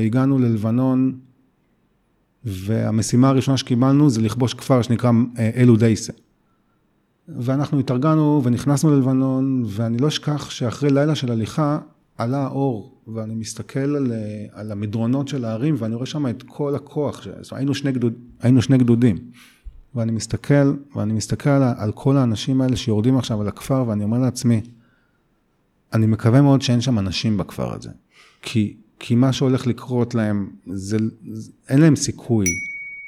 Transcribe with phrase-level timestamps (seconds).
[0.00, 1.18] הגענו ללבנון,
[2.44, 6.12] והמשימה הראשונה שקיבלנו זה לכבוש כפר שנקרא אה, אלו דייסה.
[7.28, 11.78] ואנחנו התארגנו ונכנסנו ללבנון, ואני לא אשכח שאחרי לילה של הליכה
[12.18, 16.74] עלה האור, ואני מסתכל על, אה, על המדרונות של הערים, ואני רואה שם את כל
[16.74, 17.28] הכוח, ש...
[17.52, 19.16] היינו, שני גדוד, היינו שני גדודים.
[19.94, 24.18] ואני מסתכל, ואני מסתכל על, על כל האנשים האלה שיורדים עכשיו על הכפר, ואני אומר
[24.18, 24.60] לעצמי,
[25.92, 27.90] אני מקווה מאוד שאין שם אנשים בכפר הזה.
[28.42, 30.96] כי, כי מה שהולך לקרות להם, זה,
[31.68, 32.46] אין להם סיכוי.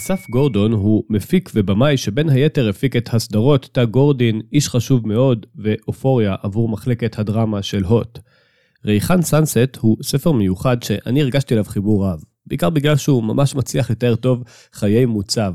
[0.00, 5.46] אסף גורדון הוא מפיק ובמאי שבין היתר הפיק את הסדרות תא גורדין, איש חשוב מאוד
[5.56, 8.18] ואופוריה עבור מחלקת הדרמה של הוט.
[8.84, 13.90] ריחן סאנסט הוא ספר מיוחד שאני הרגשתי אליו חיבור רב, בעיקר בגלל שהוא ממש מצליח
[13.90, 15.54] לתאר טוב חיי מוצב.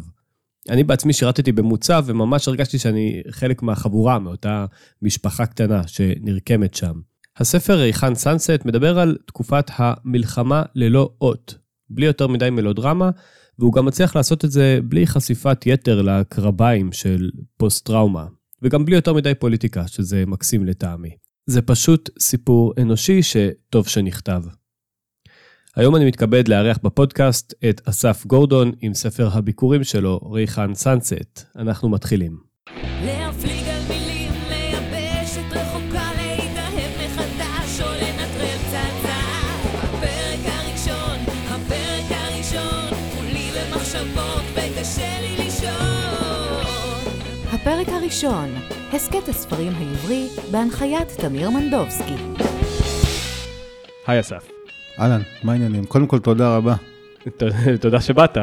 [0.70, 4.65] אני בעצמי שירתתי במוצב וממש הרגשתי שאני חלק מהחבורה, מאותה
[5.02, 6.93] משפחה קטנה שנרקמת שם.
[7.38, 11.57] הספר ריחן סאנסט מדבר על תקופת המלחמה ללא אות,
[11.89, 13.09] בלי יותר מדי מלודרמה,
[13.59, 18.26] והוא גם מצליח לעשות את זה בלי חשיפת יתר לקרביים של פוסט-טראומה,
[18.62, 21.09] וגם בלי יותר מדי פוליטיקה, שזה מקסים לטעמי.
[21.46, 24.41] זה פשוט סיפור אנושי שטוב שנכתב.
[25.76, 31.41] היום אני מתכבד לארח בפודקאסט את אסף גורדון עם ספר הביכורים שלו, ריחן סאנסט.
[31.55, 32.37] אנחנו מתחילים.
[32.76, 33.24] הפרק
[48.05, 48.49] הראשון,
[48.93, 52.15] הסכת הספרים העברי, בהנחיית תמיר מנדובסקי.
[54.07, 54.47] היי אסף.
[54.99, 55.85] אהלן, מה העניינים?
[55.85, 56.75] קודם כל, תודה רבה.
[57.81, 58.37] תודה שבאת.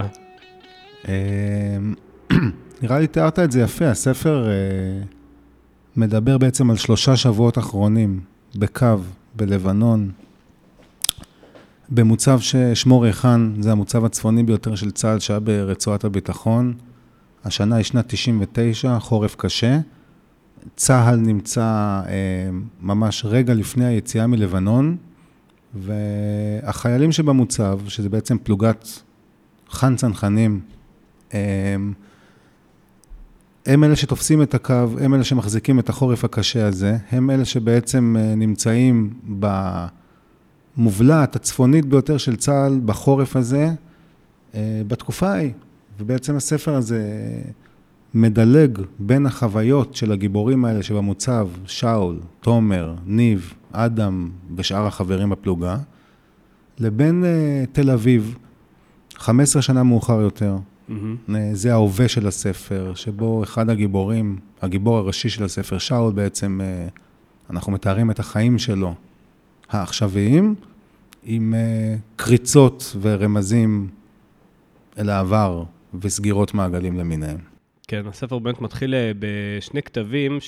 [1.08, 1.94] אמ,
[2.82, 4.52] נראה לי תיארת את זה יפה, הספר אה,
[5.96, 8.20] מדבר בעצם על שלושה שבועות אחרונים
[8.54, 8.86] בקו,
[9.36, 10.10] בלבנון,
[11.88, 16.74] במוצב ששמו ריחן, זה המוצב הצפוני ביותר של צה"ל שהיה ברצועת הביטחון.
[17.44, 19.78] השנה היא שנת 99, חורף קשה.
[20.76, 24.96] צה"ל נמצא אה, ממש רגע לפני היציאה מלבנון,
[25.74, 28.88] והחיילים שבמוצב, שזה בעצם פלוגת
[29.70, 30.60] חאן צנחנים,
[31.34, 31.76] אה,
[33.66, 38.16] הם אלה שתופסים את הקו, הם אלה שמחזיקים את החורף הקשה הזה, הם אלה שבעצם
[38.18, 39.10] אה, נמצאים
[40.76, 43.70] במובלעת הצפונית ביותר של צה"ל בחורף הזה,
[44.54, 45.52] אה, בתקופה ההיא.
[46.02, 47.02] ובעצם הספר הזה
[48.14, 55.76] מדלג בין החוויות של הגיבורים האלה שבמוצב, שאול, תומר, ניב, אדם ושאר החברים בפלוגה,
[56.78, 58.38] לבין uh, תל אביב,
[59.14, 60.56] 15 שנה מאוחר יותר.
[60.88, 60.92] Mm-hmm.
[61.52, 67.72] זה ההווה של הספר, שבו אחד הגיבורים, הגיבור הראשי של הספר, שאול בעצם, uh, אנחנו
[67.72, 68.94] מתארים את החיים שלו,
[69.68, 70.54] העכשוויים,
[71.24, 73.88] עם uh, קריצות ורמזים
[74.98, 75.64] אל העבר
[76.00, 77.38] וסגירות מעגלים למיניהם.
[77.88, 80.38] כן, הספר באמת מתחיל אה, בשני כתבים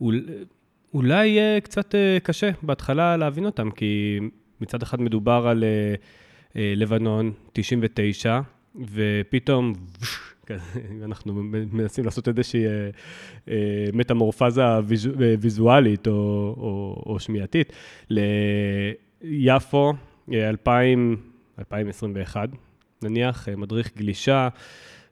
[0.00, 4.20] שאולי יהיה קצת אה, קשה בהתחלה להבין אותם, כי
[4.60, 5.94] מצד אחד מדובר על אה,
[6.76, 8.40] לבנון 99,
[8.92, 9.72] ופתאום
[11.04, 11.34] אנחנו
[11.72, 12.64] מנסים לעשות איזושהי
[13.92, 14.62] מטמורפזה
[15.40, 17.72] ויזואלית או, או, או שמיעתית
[19.20, 19.92] ליפו
[20.32, 21.16] 2000,
[21.58, 22.48] 2021,
[23.02, 24.48] נניח, אה, מדריך גלישה.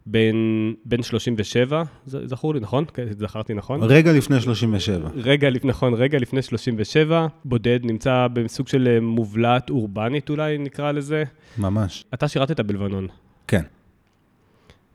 [0.06, 0.36] בן,
[0.84, 2.84] בן 37, זכור לי, נכון?
[2.94, 3.82] כן, זכרתי נכון?
[3.82, 5.08] רגע לפני 37.
[5.14, 11.24] רגע, נכון, רגע לפני 37, בודד, נמצא בסוג של אה, מובלעת אורבנית אולי נקרא לזה.
[11.58, 12.04] ממש.
[12.14, 13.06] אתה שירתת בלבנון.
[13.48, 13.62] כן.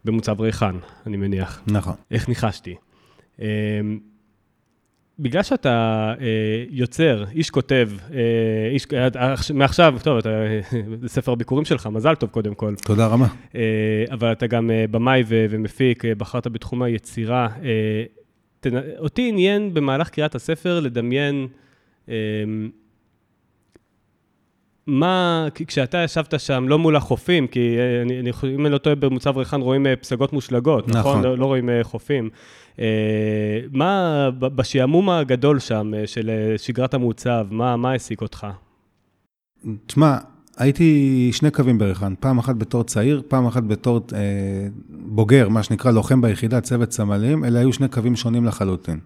[0.06, 1.62] במוצב ריחן, אני מניח.
[1.68, 1.96] נכון.
[2.12, 2.76] איך ניחשתי?
[5.20, 6.26] בגלל שאתה אה,
[6.70, 8.20] יוצר, איש כותב, אה,
[8.72, 10.30] איש, אה, מעכשיו, טוב, אתה,
[11.02, 12.74] זה ספר הביקורים שלך, מזל טוב קודם כל.
[12.86, 13.26] תודה רבה.
[13.56, 13.62] אה,
[14.12, 17.48] אבל אתה גם אה, במאי ו- ומפיק, אה, בחרת בתחום היצירה.
[17.64, 18.04] אה,
[18.60, 18.78] תנ...
[18.98, 21.48] אותי עניין במהלך קריאת הספר לדמיין
[22.10, 22.16] אה,
[24.88, 28.96] מה, כשאתה ישבת שם, לא מול החופים, כי אה, אני, אני, אם אני לא טועה,
[28.96, 31.00] במוצב ריחן רואים אה, פסגות מושלגות, נכון?
[31.00, 31.24] נכון?
[31.24, 32.30] לא, לא רואים אה, חופים.
[33.72, 38.48] מה, בשעמום הגדול שם של שגרת המוצב, מה, מה העסיק אותך?
[39.86, 40.18] תשמע,
[40.58, 44.20] הייתי שני קווים בריחן, פעם אחת בתור צעיר, פעם אחת בתור אה,
[44.90, 49.00] בוגר, מה שנקרא לוחם ביחידה, צוות סמלים, אלה היו שני קווים שונים לחלוטין.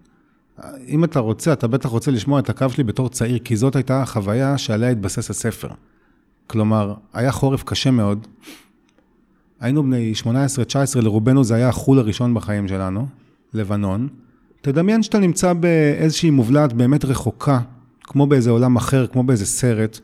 [0.88, 4.02] אם אתה רוצה, אתה בטח רוצה לשמוע את הקו שלי בתור צעיר, כי זאת הייתה
[4.02, 5.68] החוויה שעליה התבסס הספר.
[6.48, 8.28] כלומר, היה חורף קשה מאוד.
[9.60, 10.26] היינו בני 18-19,
[11.02, 13.08] לרובנו זה היה החול הראשון בחיים שלנו,
[13.54, 14.08] לבנון.
[14.62, 17.60] תדמיין שאתה נמצא באיזושהי מובלעת באמת רחוקה,
[18.04, 20.00] כמו באיזה עולם אחר, כמו באיזה סרט.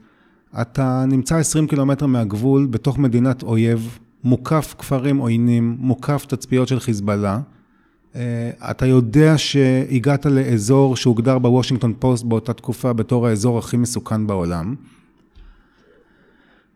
[0.61, 7.39] אתה נמצא 20 קילומטר מהגבול, בתוך מדינת אויב, מוקף כפרים עוינים, מוקף תצפיות של חיזבאללה.
[8.15, 14.75] אה, אתה יודע שהגעת לאזור שהוגדר בוושינגטון פוסט באותה תקופה בתור האזור הכי מסוכן בעולם.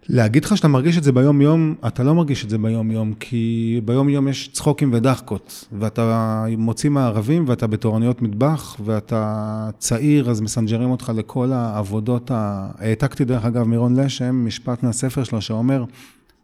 [0.09, 4.27] להגיד לך שאתה מרגיש את זה ביום-יום, אתה לא מרגיש את זה ביום-יום, כי ביום-יום
[4.27, 11.51] יש צחוקים ודחקות, ואתה מוציא מהערבים ואתה בתורניות מטבח, ואתה צעיר, אז מסנג'רים אותך לכל
[11.51, 12.69] העבודות ה...
[12.79, 15.83] העתקתי דרך אגב מירון לשם, משפט מהספר שלו שאומר,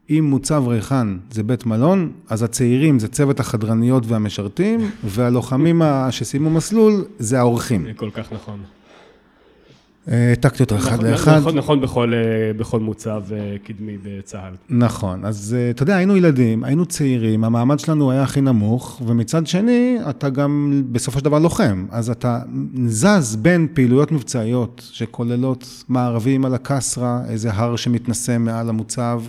[0.10, 7.06] אם מוצב ריחן זה בית מלון, אז הצעירים זה צוות החדרניות והמשרתים, והלוחמים שסיימו מסלול
[7.20, 7.84] זה האורחים.
[7.84, 8.60] זה כל כך נכון.
[10.10, 11.38] העתקתי אותו אחד נכון, לאחד.
[11.38, 14.54] נכון, נכון בכל, אה, בכל מוצב אה, קדמי בצה"ל.
[14.70, 19.48] נכון, אז אה, אתה יודע, היינו ילדים, היינו צעירים, המעמד שלנו היה הכי נמוך, ומצד
[19.48, 21.86] שני, אתה גם בסופו של דבר לוחם.
[21.92, 22.40] אז אתה
[22.88, 29.22] זז בין פעילויות מבצעיות שכוללות מערבים על הקסרה, איזה הר שמתנשא מעל המוצב.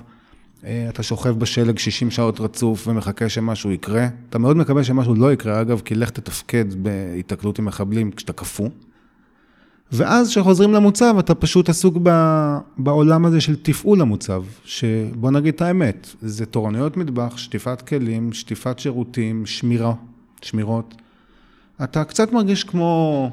[0.88, 4.08] אתה שוכב בשלג 60 שעות רצוף ומחכה שמשהו יקרה.
[4.30, 8.68] אתה מאוד מקווה שמשהו לא יקרה, אגב, כי לך תתפקד בהיתקלות עם מחבלים כשאתה קפוא.
[9.92, 12.10] ואז כשחוזרים למוצב, אתה פשוט עסוק ב,
[12.78, 18.78] בעולם הזה של תפעול המוצב, שבוא נגיד את האמת, זה תורנויות מטבח, שטיפת כלים, שטיפת
[18.78, 19.94] שירותים, שמירה,
[20.42, 20.94] שמירות.
[21.84, 23.30] אתה קצת מרגיש כמו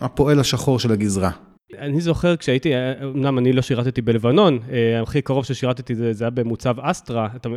[0.00, 1.30] הפועל השחור של הגזרה.
[1.78, 2.72] אני זוכר כשהייתי,
[3.02, 7.48] אמנם אני לא שירתתי בלבנון, אה, הכי קרוב ששירתתי זה, זה היה במוצב אסטרה, אתה,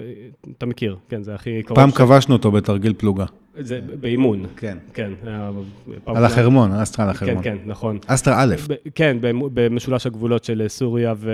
[0.58, 1.80] אתה מכיר, כן, זה הכי קרוב.
[1.80, 1.94] פעם ש...
[1.94, 3.26] כבשנו אותו בתרגיל פלוגה.
[3.60, 4.46] זה באימון.
[4.58, 4.78] כן.
[4.94, 5.12] כן.
[6.06, 7.44] על החרמון, אסטרה על החרמון.
[7.44, 8.00] כן, כן, נכון.
[8.08, 8.56] אסטרה א'.
[8.96, 9.18] כן,
[9.54, 11.32] במשולש הגבולות של סוריה, ו...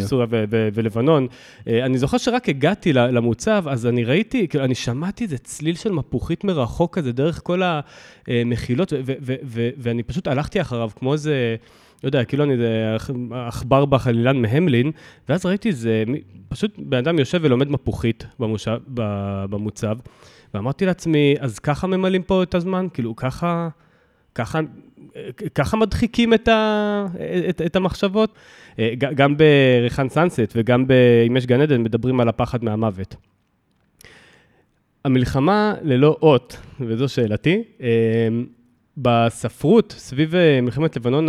[0.00, 0.44] סוריה ו...
[0.50, 0.68] ו...
[0.74, 1.26] ולבנון.
[1.68, 5.92] אה, אני זוכר שרק הגעתי למוצב, אז אני ראיתי, כאילו, אני שמעתי איזה צליל של
[5.92, 7.62] מפוחית מרחוק כזה, דרך כל
[8.26, 9.12] המחילות, ו...
[9.22, 9.34] ו...
[9.44, 9.68] ו...
[9.78, 11.56] ואני פשוט הלכתי אחריו כמו איזה...
[12.02, 12.96] לא יודע, כאילו אני איזה
[13.30, 14.90] עכבר בחלילן מהמלין,
[15.28, 16.04] ואז ראיתי איזה,
[16.48, 18.78] פשוט בן אדם יושב ולומד מפוחית במושב,
[19.50, 19.98] במוצב,
[20.54, 22.86] ואמרתי לעצמי, אז ככה ממלאים פה את הזמן?
[22.94, 23.68] כאילו, ככה,
[24.34, 24.60] ככה,
[25.54, 27.06] ככה מדחיקים את, ה,
[27.48, 28.34] את, את המחשבות?
[28.98, 30.84] גם בריחן סאנסט וגם
[31.26, 33.16] אם יש גן עדן, מדברים על הפחד מהמוות.
[35.04, 37.62] המלחמה ללא אות, וזו שאלתי,
[39.02, 41.28] בספרות, סביב אה, מלחמת לבנון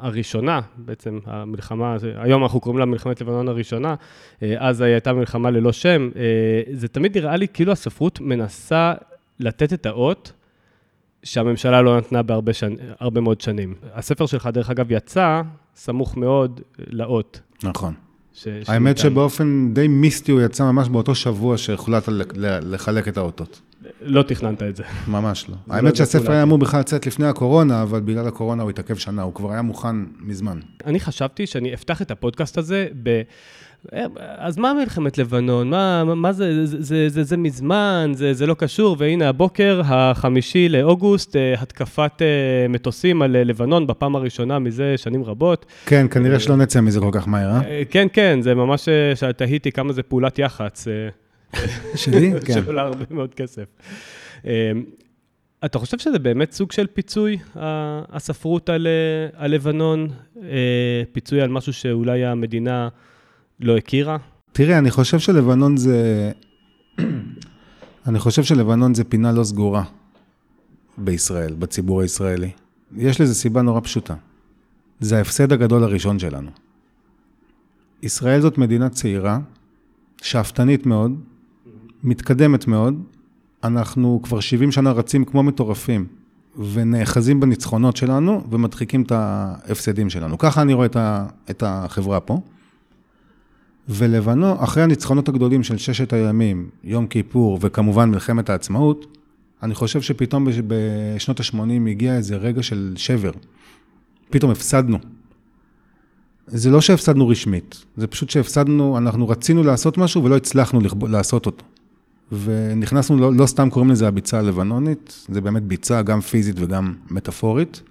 [0.00, 3.94] הראשונה, בעצם המלחמה, היום אנחנו קוראים לה מלחמת לבנון הראשונה,
[4.42, 6.22] אה, אז הייתה מלחמה ללא שם, אה,
[6.72, 8.94] זה תמיד נראה לי כאילו הספרות מנסה
[9.40, 10.32] לתת את האות
[11.22, 12.74] שהממשלה לא נתנה בהרבה שנ...
[13.00, 13.74] הרבה מאוד שנים.
[13.94, 15.42] הספר שלך, דרך אגב, יצא
[15.76, 17.40] סמוך מאוד לאות.
[17.62, 17.94] נכון.
[18.32, 18.48] ש...
[18.68, 22.08] האמת שבאופן די מיסטי הוא יצא ממש באותו שבוע שהוחלט
[22.62, 23.60] לחלק את האותות.
[24.00, 24.82] לא תכננת את זה.
[25.08, 25.54] ממש לא.
[25.70, 29.34] האמת שהספר היה אמור בכלל לצאת לפני הקורונה, אבל בגלל הקורונה הוא התעכב שנה, הוא
[29.34, 30.58] כבר היה מוכן מזמן.
[30.86, 33.22] אני חשבתי שאני אפתח את הפודקאסט הזה ב...
[34.38, 35.70] אז מה מלחמת לבנון?
[35.70, 40.68] מה, מה זה, זה, זה, זה, זה מזמן, זה, זה לא קשור, והנה הבוקר, החמישי
[40.68, 45.66] לאוגוסט, אה, התקפת אה, מטוסים על אה, לבנון בפעם הראשונה מזה שנים רבות.
[45.86, 47.82] כן, כנראה שלא נצא מזה כל כך מהר, אה?
[47.90, 48.88] כן, כן, זה ממש,
[49.36, 50.84] תהיתי כמה זה פעולת יח"צ.
[51.94, 52.32] שלי?
[52.46, 52.52] כן.
[52.52, 53.64] שעולה הרבה מאוד כסף.
[54.44, 54.50] אמ,
[55.64, 58.86] אתה חושב שזה באמת סוג של פיצוי, הספרות על,
[59.34, 60.08] על לבנון?
[60.42, 62.88] אה, פיצוי על משהו שאולי המדינה
[63.60, 64.16] לא הכירה?
[64.52, 66.30] תראה, אני חושב שלבנון זה...
[68.08, 69.84] אני חושב שלבנון זה פינה לא סגורה
[70.98, 72.50] בישראל, בציבור הישראלי.
[72.96, 74.14] יש לזה סיבה נורא פשוטה.
[75.00, 76.50] זה ההפסד הגדול הראשון שלנו.
[78.02, 79.38] ישראל זאת מדינה צעירה,
[80.22, 81.20] שאפתנית מאוד,
[82.04, 83.02] מתקדמת מאוד,
[83.64, 86.06] אנחנו כבר 70 שנה רצים כמו מטורפים,
[86.72, 90.38] ונאחזים בניצחונות שלנו, ומדחיקים את ההפסדים שלנו.
[90.38, 90.86] ככה אני רואה
[91.50, 92.40] את החברה פה.
[93.88, 99.16] ולבנון, אחרי הניצחונות הגדולים של ששת הימים, יום כיפור וכמובן מלחמת העצמאות,
[99.62, 103.30] אני חושב שפתאום בשנות ה-80 הגיע איזה רגע של שבר.
[104.30, 104.98] פתאום הפסדנו.
[106.46, 111.64] זה לא שהפסדנו רשמית, זה פשוט שהפסדנו, אנחנו רצינו לעשות משהו ולא הצלחנו לעשות אותו.
[112.32, 117.82] ונכנסנו, לא, לא סתם קוראים לזה הביצה הלבנונית, זה באמת ביצה גם פיזית וגם מטאפורית.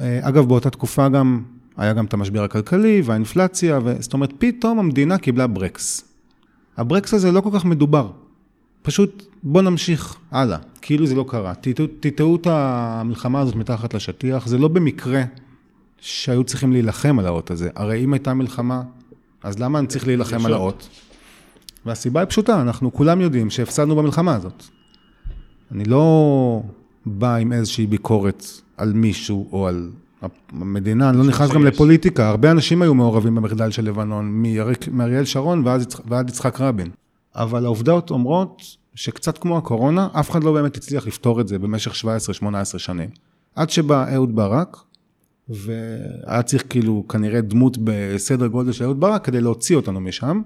[0.00, 1.42] אה, אגב, באותה תקופה גם,
[1.76, 3.96] היה גם את המשבר הכלכלי והאינפלציה, ו...
[4.00, 6.04] זאת אומרת, פתאום המדינה קיבלה ברקס.
[6.76, 8.10] הברקס הזה לא כל כך מדובר.
[8.82, 11.52] פשוט בוא נמשיך הלאה, כאילו זה לא קרה.
[12.00, 15.22] תטעו את המלחמה הזאת מתחת לשטיח, זה לא במקרה
[16.00, 17.70] שהיו צריכים להילחם על האות הזה.
[17.74, 18.82] הרי אם הייתה מלחמה,
[19.42, 20.88] אז למה אני צריך להילחם על האות?
[21.86, 24.64] והסיבה היא פשוטה, אנחנו כולם יודעים שהפסדנו במלחמה הזאת.
[25.72, 26.62] אני לא
[27.06, 28.44] בא עם איזושהי ביקורת
[28.76, 29.90] על מישהו או על
[30.52, 31.74] המדינה, אני לא נכנס גם שיש.
[31.74, 34.42] לפוליטיקה, הרבה אנשים היו מעורבים במחדל של לבנון,
[34.92, 36.90] מאריאל שרון ועד ועד יצחק רבין.
[37.34, 38.62] אבל העובדות אומרות
[38.94, 42.04] שקצת כמו הקורונה, אף אחד לא באמת הצליח לפתור את זה במשך
[42.74, 43.08] 17-18 שנים.
[43.54, 44.76] עד שבא אהוד ברק,
[45.48, 50.42] והיה צריך כאילו כנראה דמות בסדר גודל של אהוד ברק כדי להוציא אותנו משם.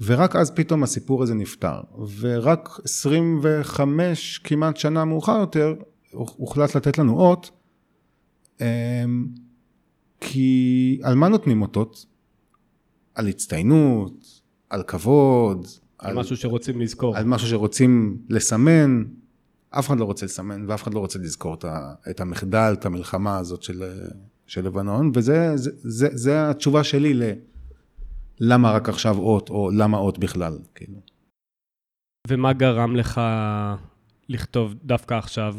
[0.00, 1.80] ורק אז פתאום הסיפור הזה נפתר.
[2.18, 5.74] ורק 25 כמעט שנה מאוחר יותר,
[6.10, 7.50] הוחלט לתת לנו אות,
[8.60, 9.26] אמ,
[10.20, 12.06] כי על מה נותנים אותות?
[13.14, 15.66] על הצטיינות, על כבוד,
[15.98, 17.16] על משהו שרוצים לזכור.
[17.16, 19.04] על משהו שרוצים לסמן.
[19.70, 21.56] אף אחד לא רוצה לסמן ואף אחד לא רוצה לזכור
[22.10, 23.82] את המחדל, את המלחמה הזאת של,
[24.46, 27.22] של לבנון, וזה זה, זה, זה התשובה שלי ל...
[28.40, 31.00] למה רק עכשיו אות, או למה אות בכלל, כאילו.
[32.28, 33.20] ומה גרם לך
[34.28, 35.54] לכתוב דווקא עכשיו?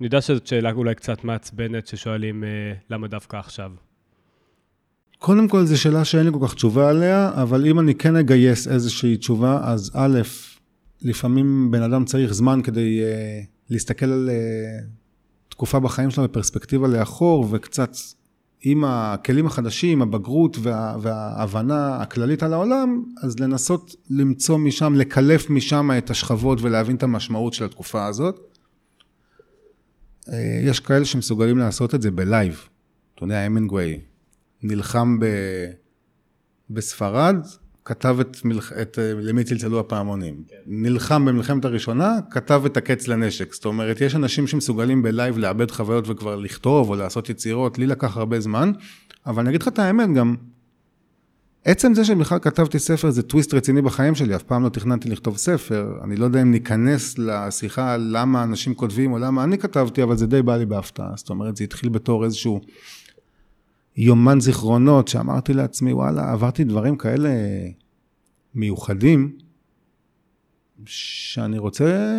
[0.00, 2.48] אני יודע שזאת שאלה אולי קצת מעצבנת, ששואלים אה,
[2.90, 3.70] למה דווקא עכשיו.
[5.18, 8.68] קודם כל, זו שאלה שאין לי כל כך תשובה עליה, אבל אם אני כן אגייס
[8.68, 10.20] איזושהי תשובה, אז א',
[11.02, 14.84] לפעמים בן אדם צריך זמן כדי uh, להסתכל על uh,
[15.48, 17.90] תקופה בחיים שלו בפרספקטיבה לאחור, וקצת
[18.62, 25.90] עם הכלים החדשים, הבגרות וה, וההבנה הכללית על העולם, אז לנסות למצוא משם, לקלף משם
[25.98, 28.56] את השכבות ולהבין את המשמעות של התקופה הזאת.
[30.20, 30.32] אה,
[30.64, 32.68] יש כאלה שמסוגלים לעשות את זה בלייב.
[33.14, 34.00] אתה יודע, המינגווי
[34.62, 35.26] נלחם ב...
[36.70, 37.36] בספרד,
[37.90, 38.72] כתב את, מלח...
[38.72, 40.34] את למי צלצלו הפעמונים.
[40.48, 40.56] כן.
[40.66, 43.54] נלחם במלחמת הראשונה, כתב את הקץ לנשק.
[43.54, 48.16] זאת אומרת, יש אנשים שמסוגלים בלייב לעבד חוויות וכבר לכתוב או לעשות יצירות, לי לקח
[48.16, 48.72] הרבה זמן,
[49.26, 50.34] אבל אני אגיד לך את האמת גם,
[51.64, 55.36] עצם זה שבכלל כתבתי ספר זה טוויסט רציני בחיים שלי, אף פעם לא תכננתי לכתוב
[55.36, 60.16] ספר, אני לא יודע אם ניכנס לשיחה למה אנשים כותבים או למה אני כתבתי, אבל
[60.16, 61.12] זה די בא לי בהפתעה.
[61.16, 62.60] זאת אומרת, זה התחיל בתור איזשהו...
[63.96, 67.30] יומן זיכרונות, שאמרתי לעצמי, וואלה, עברתי דברים כאלה
[68.54, 69.32] מיוחדים,
[70.86, 72.12] שאני רוצה,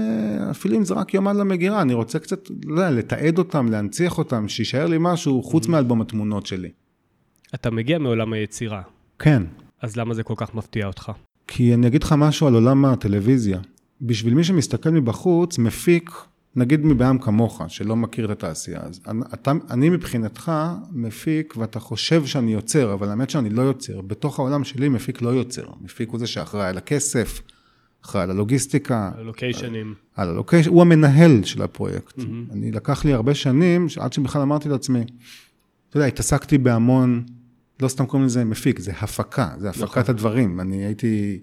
[0.52, 4.48] אפילו אם זה רק יומן למגירה, אני רוצה קצת, לא יודע, לתעד אותם, להנציח אותם,
[4.48, 6.70] שיישאר לי משהו חוץ מאלבום התמונות שלי.
[7.56, 8.82] אתה מגיע מעולם היצירה,
[9.20, 9.44] כן,
[9.82, 11.12] אז למה זה כל כך מפתיע אותך?
[11.48, 13.60] כי אני אגיד לך משהו על עולם הטלוויזיה.
[14.02, 16.12] בשביל מי שמסתכל מבחוץ, מפיק,
[16.56, 19.02] נגיד מבעם כמוך, שלא מכיר את התעשייה, אז
[19.34, 20.52] אתה, אני מבחינתך
[20.92, 24.02] מפיק ואתה חושב שאני יוצר, אבל האמת שאני לא יוצר.
[24.02, 25.66] בתוך העולם שלי מפיק לא יוצר.
[25.82, 27.42] מפיק הוא זה שאחראי על הכסף,
[28.06, 29.12] אחראי על הלוגיסטיקה.
[29.16, 29.94] הלוקיישנים.
[30.16, 32.20] על הלוקיישן, הוא המנהל של הפרויקט.
[32.20, 32.54] Mm-hmm.
[32.54, 35.02] אני לקח לי הרבה שנים, עד שבכלל אמרתי לעצמי,
[35.90, 37.24] אתה יודע, התעסקתי בהמון,
[37.80, 40.04] לא סתם קוראים לזה מפיק, זה הפקה, זה הפקת נכון.
[40.08, 40.60] הדברים.
[40.60, 41.40] אני הייתי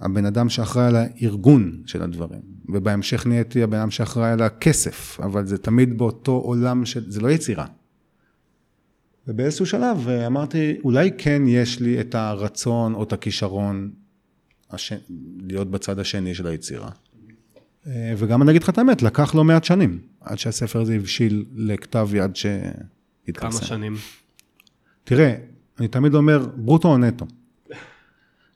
[0.00, 5.46] הבן אדם שאחראי על הארגון של הדברים, ובהמשך נהייתי הבן אדם שאחראי על הכסף, אבל
[5.46, 7.66] זה תמיד באותו עולם של, זה לא יצירה.
[9.26, 13.90] ובאיזשהו שלב אמרתי, אולי כן יש לי את הרצון או את הכישרון
[14.70, 14.92] הש...
[15.40, 16.90] להיות בצד השני של היצירה.
[18.16, 22.08] וגם אני אגיד לך את האמת, לקח לא מעט שנים, עד שהספר הזה הבשיל לכתב
[22.14, 23.58] יד שהתפרסם.
[23.58, 23.94] כמה שנים?
[25.04, 25.34] תראה,
[25.78, 27.26] אני תמיד אומר, ברוטו או נטו?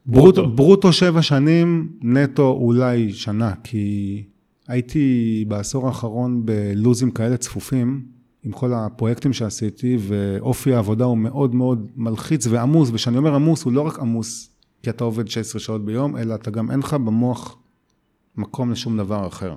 [0.07, 0.49] ברוטו.
[0.49, 4.25] ברוטו שבע שנים, נטו אולי שנה, כי
[4.69, 8.05] הייתי בעשור האחרון בלוזים כאלה צפופים,
[8.45, 13.73] עם כל הפרויקטים שעשיתי, ואופי העבודה הוא מאוד מאוד מלחיץ ועמוס, וכשאני אומר עמוס, הוא
[13.73, 17.57] לא רק עמוס כי אתה עובד 16 שעות ביום, אלא אתה גם אין לך במוח
[18.37, 19.55] מקום לשום דבר אחר.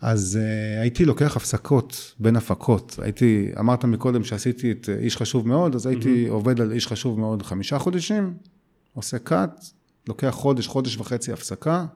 [0.00, 2.98] אז uh, הייתי לוקח הפסקות בין הפקות.
[3.02, 6.32] הייתי, אמרת מקודם שעשיתי את איש חשוב מאוד, אז הייתי mm-hmm.
[6.32, 8.34] עובד על איש חשוב מאוד חמישה חודשים,
[8.98, 9.64] עושה קאט,
[10.08, 11.86] לוקח חודש, חודש וחצי הפסקה,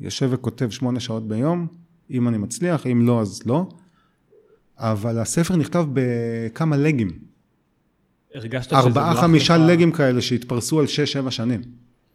[0.00, 1.66] יושב וכותב שמונה שעות ביום,
[2.10, 3.68] אם אני מצליח, אם לא, אז לא.
[4.78, 7.08] אבל הספר נכתב בכמה לגים.
[8.34, 8.96] הרגשת שזה נוח לך?
[8.96, 11.60] ארבעה, חמישה לגים כאלה שהתפרסו על שש, שבע שנים.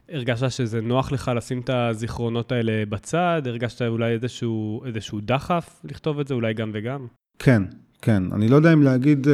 [0.10, 3.42] הרגשת שזה נוח לך לשים את הזיכרונות האלה בצד?
[3.46, 7.08] הרגשת אולי איזשהו, איזשהו דחף לכתוב את זה, אולי גם וגם?
[7.40, 7.64] כן,
[8.06, 8.24] כן.
[8.32, 9.34] אני לא יודע אם להגיד אה,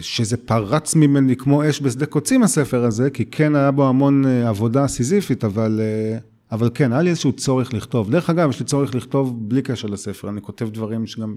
[0.00, 4.48] שזה פרץ ממני כמו אש בשדה קוצים הספר הזה, כי כן היה בו המון אה,
[4.48, 6.18] עבודה סיזיפית, אבל, אה,
[6.52, 8.10] אבל כן, היה לי איזשהו צורך לכתוב.
[8.10, 11.34] דרך אגב, יש לי צורך לכתוב בלי קשר לספר, אני כותב דברים שגם...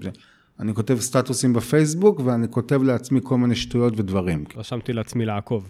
[0.60, 4.44] אני כותב סטטוסים בפייסבוק, ואני כותב לעצמי כל מיני שטויות ודברים.
[4.56, 5.68] רשמתי לעצמי לעקוב.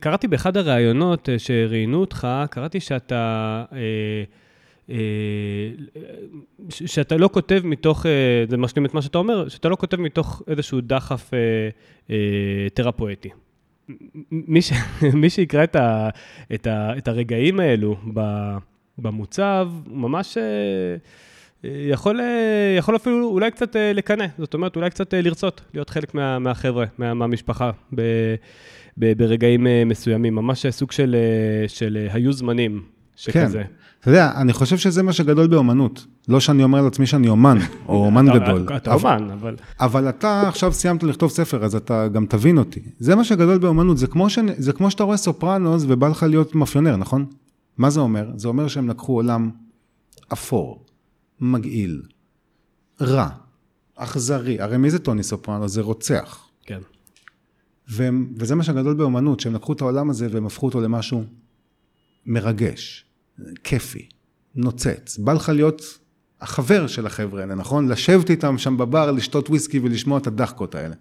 [0.00, 3.64] קראתי באחד הראיונות שראיינו אותך, קראתי שאתה,
[6.68, 8.06] שאתה לא כותב מתוך,
[8.48, 11.30] זה משלים את מה שאתה אומר, שאתה לא כותב מתוך איזשהו דחף
[12.74, 13.28] תרפואטי.
[14.30, 14.72] מי, ש,
[15.20, 16.08] מי שיקרא את, ה,
[16.54, 17.96] את, ה, את הרגעים האלו
[18.98, 20.38] במוצב, ממש
[21.64, 22.20] יכול,
[22.78, 27.14] יכול אפילו אולי קצת לקנא, זאת אומרת, אולי קצת לרצות להיות חלק מה, מהחבר'ה, מה,
[27.14, 28.02] מהמשפחה, ב,
[28.96, 31.16] ב, ברגעים מסוימים, ממש סוג של,
[31.68, 32.82] של היו זמנים
[33.16, 33.62] שכזה.
[33.64, 33.81] כן.
[34.02, 36.06] אתה יודע, אני חושב שזה מה שגדול באומנות.
[36.28, 38.66] לא שאני אומר לעצמי שאני אומן, או אומן גדול.
[38.76, 39.56] אתה אומן, אבל...
[39.80, 42.80] אבל אתה עכשיו סיימת לכתוב ספר, אז אתה גם תבין אותי.
[42.98, 44.38] זה מה שגדול באומנות, זה כמו, ש...
[44.58, 47.26] זה כמו שאתה רואה סופרנוס ובא לך להיות מאפיונר, נכון?
[47.78, 48.30] מה זה אומר?
[48.36, 49.50] זה אומר שהם לקחו עולם
[50.32, 50.84] אפור,
[51.40, 52.02] מגעיל,
[53.00, 53.28] רע,
[53.96, 54.60] אכזרי.
[54.60, 55.72] הרי מי זה טוני סופרנוס?
[55.72, 56.48] זה רוצח.
[56.66, 56.80] כן.
[57.88, 61.24] והם, וזה מה שגדול באומנות, שהם לקחו את העולם הזה והם הפכו אותו למשהו
[62.26, 63.04] מרגש,
[63.64, 64.08] כיפי,
[64.54, 65.18] נוצץ.
[65.18, 65.82] בא לך להיות
[66.40, 67.88] החבר של החבר'ה האלה, נכון?
[67.88, 70.94] לשבת איתם שם בבר, לשתות וויסקי ולשמוע את הדחקות האלה.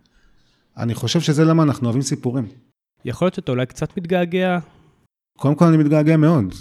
[0.78, 2.48] אני חושב שזה למה אנחנו אוהבים סיפורים.
[3.06, 4.60] יכול להיות שאתה אולי קצת מתגעגע?
[5.38, 6.54] קודם כל אני מתגעגע מאוד.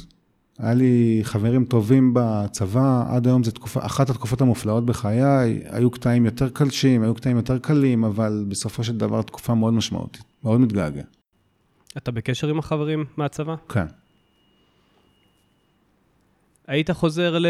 [0.58, 6.24] היה לי חברים טובים בצבא, עד היום זו תקופה, אחת התקופות המופלאות בחיי, היו קטעים
[6.24, 11.02] יותר קלשים, היו קטעים יותר קלים, אבל בסופו של דבר תקופה מאוד משמעותית, מאוד מתגעגע.
[11.96, 13.54] אתה בקשר עם החברים מהצבא?
[13.68, 13.86] כן.
[16.70, 17.46] היית חוזר ל...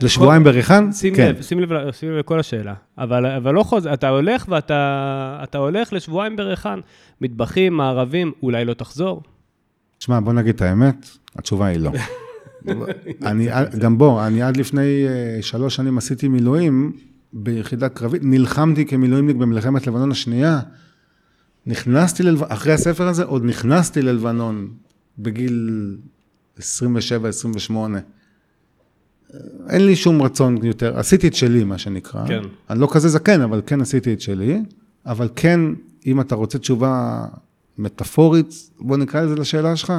[0.00, 0.92] לשבועיים בריחן?
[0.92, 1.28] שים כן.
[1.28, 2.74] לב, שים לב, שים לב לכל השאלה.
[2.98, 6.80] אבל, אבל לא חוזר, אתה הולך ואתה אתה הולך לשבועיים בריחן.
[7.20, 9.22] מטבחים, מערבים, אולי לא תחזור?
[9.98, 11.90] תשמע, בוא נגיד את האמת, התשובה היא לא.
[13.26, 13.48] אני,
[13.78, 16.92] גם בוא, אני עד לפני אה, שלוש שנים עשיתי מילואים
[17.32, 20.60] ביחידה קרבית, נלחמתי כמילואימניק במלחמת לבנון השנייה.
[21.66, 24.68] נכנסתי ללבנון, אחרי הספר הזה, עוד נכנסתי ללבנון
[25.18, 25.96] בגיל
[26.62, 27.98] 27, 28.
[29.68, 32.26] אין לי שום רצון יותר, עשיתי את שלי, מה שנקרא.
[32.26, 32.42] כן.
[32.70, 34.62] אני לא כזה זקן, אבל כן עשיתי את שלי.
[35.06, 35.60] אבל כן,
[36.06, 37.24] אם אתה רוצה תשובה
[37.78, 39.92] מטאפורית, בוא נקרא לזה לשאלה שלך,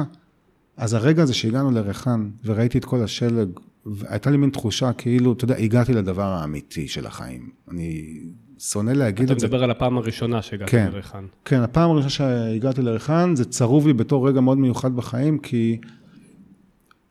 [0.76, 3.48] אז הרגע הזה שהגענו לריחן, וראיתי את כל השלג,
[3.86, 7.48] והייתה לי מין תחושה כאילו, אתה יודע, הגעתי לדבר האמיתי של החיים.
[7.70, 8.20] אני
[8.58, 9.46] שונא להגיד את זה.
[9.46, 11.24] אתה מדבר על הפעם הראשונה שהגעתי כן, לריחן.
[11.44, 15.78] כן, הפעם הראשונה שהגעתי לריחן, זה צרוב לי בתור רגע מאוד מיוחד בחיים, כי...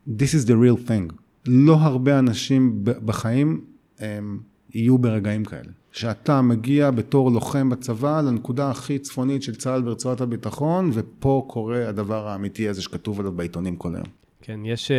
[0.07, 1.13] This is the real thing.
[1.47, 3.61] לא הרבה אנשים בחיים
[3.99, 4.39] הם,
[4.73, 5.71] יהיו ברגעים כאלה.
[5.91, 12.27] שאתה מגיע בתור לוחם בצבא לנקודה הכי צפונית של צה"ל ברצועת הביטחון, ופה קורה הדבר
[12.27, 14.07] האמיתי הזה שכתוב עליו בעיתונים כל היום.
[14.41, 14.97] כן, יש, אה,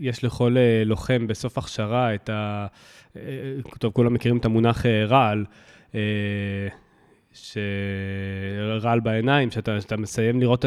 [0.00, 2.66] יש לכל אה, לוחם בסוף הכשרה את ה...
[3.16, 3.22] אה,
[3.78, 5.44] טוב, כולם מכירים את המונח רעל.
[8.80, 10.64] שרעל בעיניים, שאתה, שאתה מסיים לראות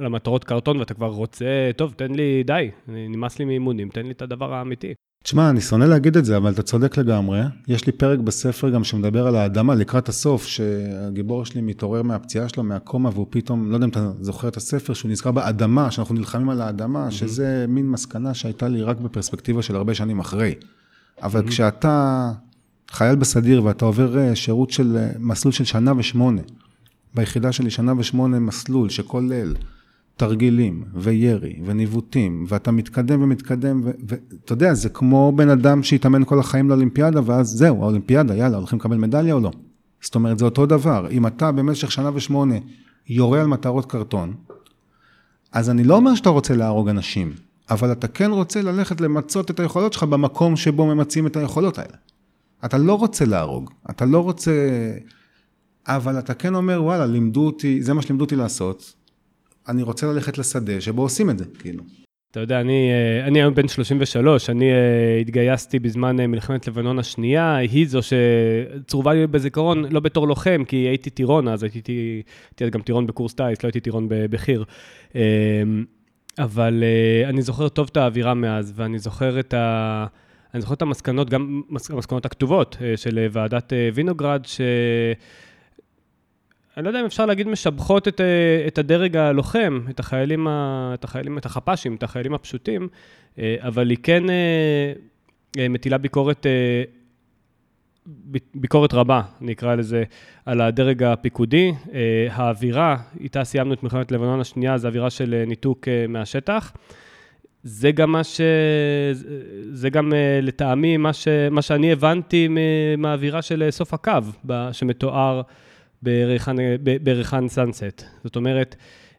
[0.00, 4.22] המטרות קרטון ואתה כבר רוצה, טוב, תן לי, די, נמאס לי מאימונים, תן לי את
[4.22, 4.94] הדבר האמיתי.
[5.24, 7.40] תשמע, אני שונא להגיד את זה, אבל אתה צודק לגמרי.
[7.68, 12.62] יש לי פרק בספר גם שמדבר על האדמה לקראת הסוף, שהגיבור שלי מתעורר מהפציעה שלו,
[12.62, 16.50] מהקומה, והוא פתאום, לא יודע אם אתה זוכר את הספר, שהוא נזכר באדמה, שאנחנו נלחמים
[16.50, 17.10] על האדמה, mm-hmm.
[17.10, 20.54] שזה מין מסקנה שהייתה לי רק בפרספקטיבה של הרבה שנים אחרי.
[21.22, 21.48] אבל mm-hmm.
[21.48, 22.32] כשאתה
[22.90, 26.42] חייל בסדיר ואתה עובר אה, שירות של אה, מסלול של שנה ושמונה,
[27.14, 29.54] ביחידה שלי שנה ושמונה מסלול שכולל
[30.16, 36.68] תרגילים וירי וניווטים, ואתה מתקדם ומתקדם, ואתה יודע, זה כמו בן אדם שהתאמן כל החיים
[36.68, 39.50] לאולימפיאדה, ואז זהו, האולימפיאדה, יאללה, הולכים לקבל מדליה או לא?
[40.00, 41.10] זאת אומרת, זה אותו דבר.
[41.10, 42.54] אם אתה במשך שנה ושמונה
[43.08, 44.34] יורה על מטרות קרטון,
[45.52, 47.32] אז אני לא אומר שאתה רוצה להרוג אנשים,
[47.70, 51.96] אבל אתה כן רוצה ללכת למצות את היכולות שלך במקום שבו ממצים את היכולות האלה.
[52.64, 54.52] אתה לא רוצה להרוג, אתה לא רוצה...
[55.86, 58.94] אבל אתה כן אומר, וואלה, לימדו אותי, זה מה שלימדו אותי לעשות,
[59.68, 61.84] אני רוצה ללכת לשדה שבו עושים את זה, כאילו.
[62.34, 66.98] אתה יודע, אני, אה, אני היום בן 33, אני אה, התגייסתי בזמן אה, מלחמת לבנון
[66.98, 72.70] השנייה, היא זו שצרובה לי בזיכרון, לא בתור לוחם, כי הייתי טירון אז, הייתי, הייתי
[72.70, 74.64] גם טירון בקורס טיס, לא הייתי טירון בחי"ר.
[76.38, 76.84] אבל
[77.28, 80.06] אני זוכר טוב את האווירה מאז, ואני זוכר את ה...
[80.54, 84.60] אני זוכר את המסקנות, גם המסקנות הכתובות אה, של אה, ועדת אה, וינוגרד, ש...
[86.76, 88.20] אני לא יודע אם אפשר להגיד משבחות את,
[88.66, 90.46] את הדרג הלוחם, את החיילים,
[90.94, 92.88] את החיילים, את החפ"שים, את החיילים הפשוטים,
[93.38, 94.22] אבל היא כן
[95.58, 96.46] מטילה ביקורת,
[98.54, 100.04] ביקורת רבה, נקרא לזה,
[100.46, 101.72] על הדרג הפיקודי.
[102.30, 106.72] האווירה, איתה סיימנו את מלחמת לבנון השנייה, זו אווירה של ניתוק מהשטח.
[107.64, 108.40] זה גם מה ש...
[109.72, 111.28] זה גם אה, לטעמי מה, ש...
[111.50, 112.48] מה שאני הבנתי
[112.98, 114.12] מהאווירה של אה, סוף הקו,
[114.72, 115.42] שמתואר
[117.02, 118.02] בריחן סאנסט.
[118.24, 118.76] זאת אומרת,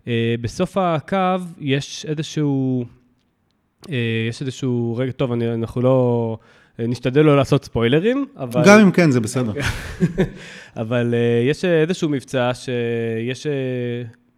[0.07, 1.17] אה, בסוף הקו
[1.59, 2.85] יש איזשהו...
[4.29, 6.37] יש איזשהו רגע, טוב, אני, אנחנו לא...
[6.79, 8.61] נשתדל לא לעשות ספוילרים, אבל...
[8.65, 9.53] גם אם כן, זה בסדר.
[10.81, 11.13] אבל
[11.49, 13.47] יש איזשהו מבצע שיש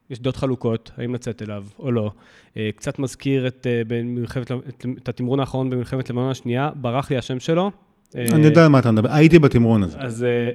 [0.10, 2.12] יש דעות חלוקות, האם לצאת אליו או לא.
[2.58, 4.52] אה, קצת מזכיר את, אה, במלחמת,
[4.98, 7.72] את התמרון האחרון במלחמת לבנון השנייה, ברח לי השם שלו,
[8.15, 9.98] אני יודע על מה אתה מדבר, הייתי בתמרון הזה.
[10.00, 10.50] אז אה,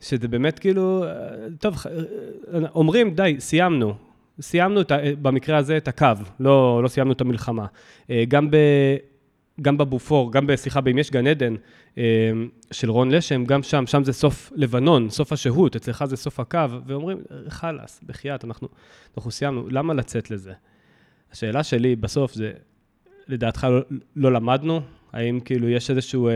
[0.00, 1.10] שזה באמת כאילו, אה,
[1.58, 3.94] טוב, אה, אומרים, די, סיימנו.
[4.40, 6.06] סיימנו את, במקרה הזה את הקו,
[6.40, 7.66] לא, לא סיימנו את המלחמה.
[8.10, 8.56] אה, גם, ב,
[9.62, 11.58] גם בבופור, גם, סליחה, באם יש גן עדן אה,
[12.70, 16.58] של רון לשם, גם שם, שם זה סוף לבנון, סוף השהות, אצלך זה סוף הקו,
[16.86, 18.68] ואומרים, חלאס, בחייאת, אנחנו,
[19.16, 20.52] אנחנו סיימנו, למה לצאת לזה?
[21.32, 22.52] השאלה שלי בסוף זה,
[23.28, 23.80] לדעתך לא,
[24.16, 24.80] לא למדנו?
[25.12, 26.32] האם כאילו יש איזשהו, אה,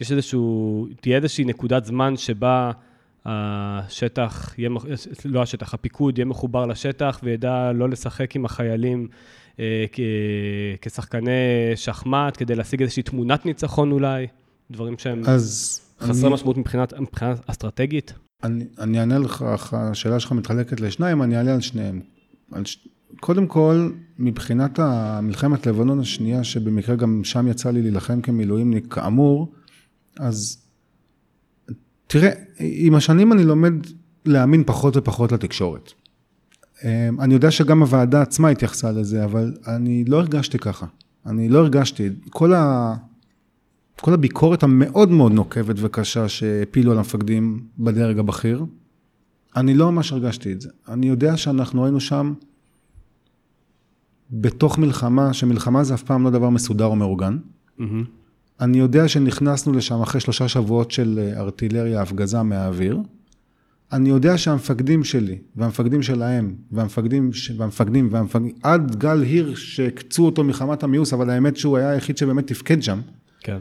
[0.00, 2.70] יש איזשהו, תהיה איזושהי נקודת זמן שבה
[3.24, 4.70] השטח, יהיה,
[5.24, 9.08] לא השטח, הפיקוד יהיה מחובר לשטח וידע לא לשחק עם החיילים
[9.60, 9.84] אה,
[10.80, 11.30] כשחקני
[11.74, 14.26] שחמט, כדי להשיג איזושהי תמונת ניצחון אולי,
[14.72, 15.80] דברים שהם אז...
[16.00, 18.12] חסרי אני- משמעות מבחינת, מבחינה אסטרטגית?
[18.44, 22.00] אני, אני אענה לך, השאלה שלך מתחלקת לשניים, אני אענה על שניהם.
[22.52, 22.88] על ש...
[23.20, 29.52] קודם כל, מבחינת המלחמת לבנון השנייה, שבמקרה גם שם יצא לי להילחם כמילואימניק, כאמור,
[30.18, 30.58] אז
[32.06, 33.72] תראה, עם השנים אני לומד
[34.24, 35.92] להאמין פחות ופחות לתקשורת.
[36.84, 40.86] אמ, אני יודע שגם הוועדה עצמה התייחסה לזה, אבל אני לא הרגשתי ככה.
[41.26, 42.08] אני לא הרגשתי.
[42.30, 42.94] כל, ה...
[44.02, 48.64] כל הביקורת המאוד מאוד נוקבת וקשה שהפילו על המפקדים בדרג הבכיר,
[49.56, 50.68] אני לא ממש הרגשתי את זה.
[50.88, 52.32] אני יודע שאנחנו היינו שם
[54.30, 57.36] בתוך מלחמה, שמלחמה זה אף פעם לא דבר מסודר או מאורגן.
[57.80, 58.02] אני
[58.60, 62.98] אני יודע שנכנסנו לשם אחרי שלושה שבועות של אה, ארטילריה, הפגזה מהאוויר.
[63.92, 70.44] אני יודע שהמפקדים שלי, והמפקדים שלהם, והמפקדים, ש- והמפקדים, והמפקדים, עד גל הירש שהקצו אותו
[70.44, 73.00] מחמת המיאוס, אבל האמת שהוא היה היחיד שבאמת תפקד שם,
[73.40, 73.58] כן.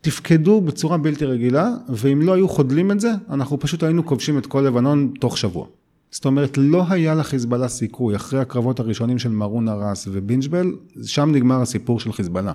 [0.00, 4.46] תפקדו בצורה בלתי רגילה, ואם לא היו חודלים את זה, אנחנו פשוט היינו כובשים את
[4.46, 5.66] כל לבנון תוך שבוע.
[6.10, 10.72] זאת אומרת, לא היה לחיזבאללה סיכוי, אחרי הקרבות הראשונים של מרון ארס ובינג'בל,
[11.04, 12.52] שם נגמר הסיפור של חיזבאללה.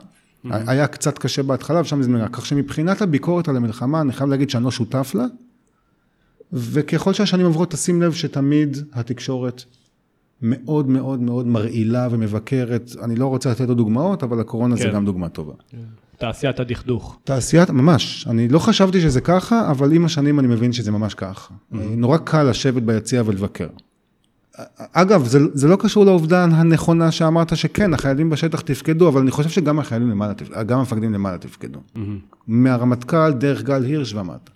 [0.67, 2.27] היה קצת קשה בהתחלה, ושם זה נגמר.
[2.31, 5.25] כך שמבחינת הביקורת על המלחמה, אני חייב להגיד שאני לא שותף לה,
[6.53, 9.63] וככל שהשנים עוברות, תשים לב שתמיד התקשורת
[10.41, 12.91] מאוד מאוד מאוד מרעילה ומבקרת.
[13.03, 14.93] אני לא רוצה לתת עוד דוגמאות, אבל הקורונה זה כן.
[14.93, 15.53] גם דוגמה טובה.
[16.17, 17.19] תעשיית הדכדוך.
[17.23, 21.53] תעשיית, ממש, אני לא חשבתי שזה ככה, אבל עם השנים אני מבין שזה ממש ככה.
[21.71, 23.67] נורא קל לשבת ביציע ולבקר.
[24.91, 29.49] אגב, זה, זה לא קשור לעובדה הנכונה שאמרת שכן, החיילים בשטח תפקדו, אבל אני חושב
[29.49, 30.33] שגם החיילים למעלה,
[30.65, 31.79] גם המפקדים למעלה תפקדו.
[32.47, 34.51] מהרמטכ"ל, דרך גל הירש ומטה.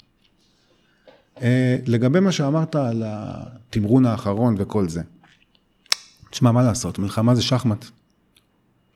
[1.41, 5.01] אה, לגבי מה שאמרת על התמרון האחרון וכל זה.
[6.29, 7.85] תשמע, מה לעשות, מלחמה זה שחמט.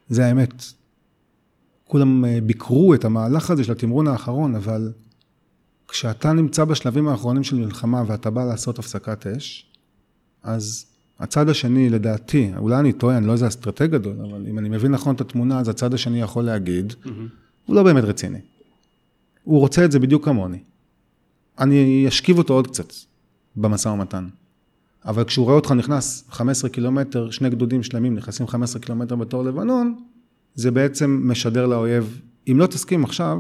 [0.09, 0.63] זה האמת.
[1.93, 4.91] כולם אה, ביקרו את המהלך הזה של התמרון האחרון, אבל
[5.87, 9.71] כשאתה נמצא בשלבים האחרונים של מלחמה ואתה בא לעשות הפסקת אש,
[10.43, 10.85] אז
[11.19, 14.91] הצד השני, לדעתי, אולי אני טועה, אני לא איזה אסטרטג גדול, אבל אם אני מבין
[14.91, 16.93] נכון את התמונה, אז הצד השני יכול להגיד,
[17.65, 18.39] הוא לא באמת רציני.
[19.43, 20.59] הוא רוצה את זה בדיוק כמוני.
[21.59, 22.93] אני אשכיב אותו עוד קצת
[23.55, 24.27] במשא ומתן.
[25.05, 29.95] אבל כשהוא רואה אותך נכנס 15 קילומטר, שני גדודים שלמים נכנסים 15 קילומטר בתור לבנון,
[30.55, 33.37] זה בעצם משדר לאויב, אם לא תסכים עכשיו,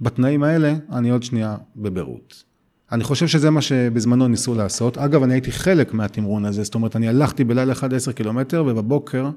[0.00, 2.44] בתנאים האלה, אני עוד שנייה בביירות.
[2.92, 4.98] אני חושב שזה מה שבזמנו ניסו לעשות.
[4.98, 9.30] אגב, אני הייתי חלק מהתמרון הזה, זאת אומרת, אני הלכתי בלילה אחד 10 קילומטר, ובבוקר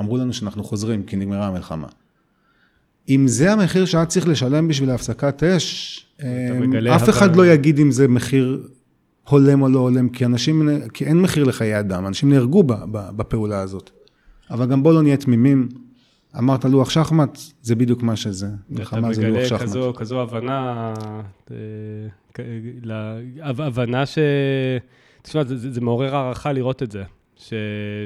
[0.00, 1.88] אמרו לנו שאנחנו חוזרים, כי נגמרה המלחמה.
[3.08, 6.06] אם זה המחיר שהיה צריך לשלם בשביל הפסקת אש,
[6.60, 7.08] מגלה אף.
[7.08, 8.68] אחד לא יגיד אם זה מחיר
[9.28, 13.90] הולם או לא הולם, כי אנשים, כי אין מחיר לחיי אדם, אנשים נהרגו בפעולה הזאת.
[14.50, 15.68] אבל גם בוא לא נהיה תמימים.
[16.38, 18.46] אמרת לוח שחמט, זה בדיוק מה שזה.
[18.46, 19.62] אתה מלחמה זה לוח מגלה שחמט.
[19.62, 20.94] כזו, כזו הבנה,
[21.50, 21.56] אה,
[23.42, 24.18] הבנה ש...
[25.22, 27.02] תשמע, זה, זה, זה מעורר הערכה לראות את זה.
[27.36, 27.52] ש,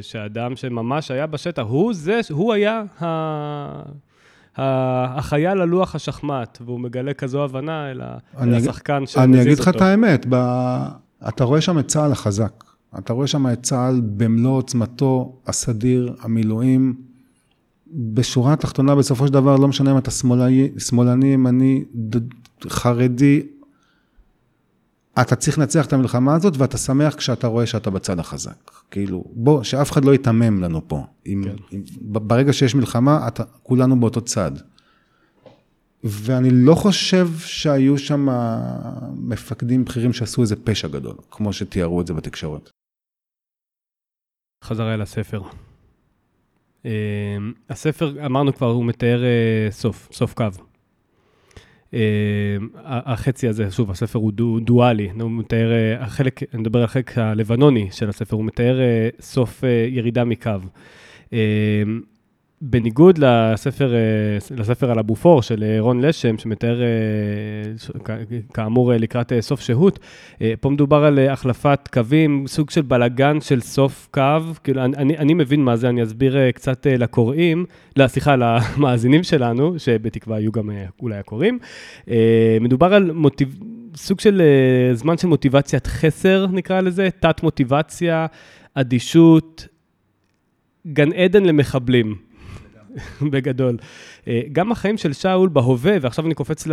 [0.02, 3.06] שאדם שממש היה בשטח, הוא זה, הוא היה ה,
[4.56, 8.00] ה, החייל על לוח השחמט, והוא מגלה כזו הבנה אל,
[8.38, 9.24] אני השחקן שמזיז אותו.
[9.24, 10.34] אני אגיד לך את האמת, ב...
[11.28, 12.64] אתה רואה שם את צה"ל החזק.
[12.98, 17.05] אתה רואה שם את צה"ל במלוא עוצמתו, הסדיר, המילואים.
[17.92, 21.84] בשורה התחתונה, בסופו של דבר, לא משנה אם אתה שמאלני, שמאלני ימני,
[22.68, 23.42] חרדי,
[25.20, 28.70] אתה צריך לנצח את המלחמה הזאת, ואתה שמח כשאתה רואה שאתה בצד החזק.
[28.90, 31.06] כאילו, בוא, שאף אחד לא יתמם לנו פה.
[31.26, 31.56] אם, כן.
[31.72, 34.52] אם, ברגע שיש מלחמה, אתה, כולנו באותו צד.
[36.04, 38.28] ואני לא חושב שהיו שם
[39.16, 42.70] מפקדים בכירים שעשו איזה פשע גדול, כמו שתיארו את זה בתקשורת.
[44.64, 45.42] חזרה אל הספר.
[46.86, 46.90] אה,
[47.70, 50.44] הספר, אמרנו כבר, הוא מתאר אה, סוף, סוף קו.
[51.94, 52.00] אה,
[52.84, 55.70] החצי הזה, שוב, הספר הוא דו, דואלי, הוא מתאר,
[56.00, 58.78] החלק, אני מדבר על החלק הלבנוני של הספר, הוא מתאר
[59.20, 60.50] סוף ירידה מקו.
[62.60, 66.86] בניגוד לספר, אה, לספר על הבופור של אה, רון לשם, שמתאר אה,
[68.54, 69.98] כאמור לקראת סוף שהות,
[70.60, 74.20] פה מדובר על החלפת קווים, סוג של בלגן של סוף קו.
[74.64, 77.64] כאילו, אני, אני מבין מה זה, אני אסביר קצת לקוראים,
[77.96, 80.70] לא, סליחה, למאזינים שלנו, שבתקווה יהיו גם
[81.02, 81.58] אולי הקוראים.
[82.60, 83.58] מדובר על מוטיב...
[83.96, 84.42] סוג של
[84.92, 88.26] זמן של מוטיבציית חסר, נקרא לזה, תת-מוטיבציה,
[88.74, 89.68] אדישות,
[90.86, 92.25] גן עדן למחבלים.
[93.32, 93.76] בגדול.
[94.28, 96.66] אה, גם החיים של שאול בהווה, ועכשיו אני קופץ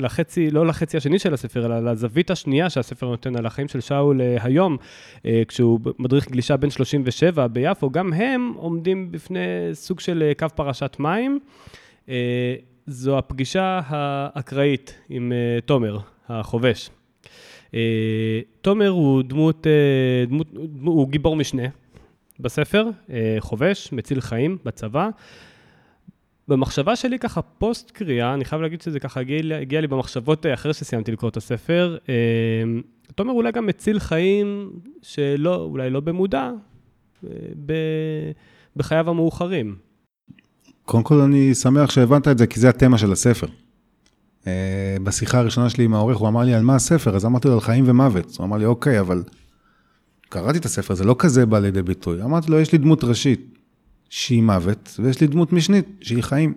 [0.00, 4.20] לחצי, לא לחצי השני של הספר, אלא לזווית השנייה שהספר נותן על החיים של שאול
[4.20, 4.76] אה, היום,
[5.26, 9.40] אה, כשהוא מדריך גלישה בין 37 ביפו, גם הם עומדים בפני
[9.72, 11.38] סוג של קו פרשת מים.
[12.86, 15.32] זו הפגישה האקראית עם
[15.64, 16.90] תומר, החובש.
[18.60, 19.66] תומר הוא דמות,
[20.28, 20.46] דמות,
[20.84, 21.62] הוא גיבור משנה
[22.40, 22.84] בספר,
[23.38, 25.08] חובש, מציל חיים בצבא.
[26.48, 30.54] במחשבה שלי ככה פוסט קריאה, אני חייב להגיד שזה ככה הגיע, הגיע לי במחשבות אה,
[30.54, 31.96] אחרי שסיימתי לקרוא את הספר.
[32.08, 32.14] אה,
[33.14, 34.70] תומר אולי גם מציל חיים
[35.02, 36.50] שלא, אולי לא במודע,
[37.24, 37.30] אה,
[37.66, 37.72] ב,
[38.76, 39.76] בחייו המאוחרים.
[40.84, 43.46] קודם כל אני שמח שהבנת את זה, כי זה התמה של הספר.
[45.02, 47.16] בשיחה הראשונה שלי עם העורך, הוא אמר לי, על מה הספר?
[47.16, 48.36] אז אמרתי לו, על חיים ומוות.
[48.38, 49.22] הוא אמר לי, אוקיי, אבל
[50.28, 52.22] קראתי את הספר, זה לא כזה בא לידי ביטוי.
[52.22, 53.57] אמרתי לו, יש לי דמות ראשית.
[54.10, 56.54] שהיא מוות, ויש לי דמות משנית שהיא חיים.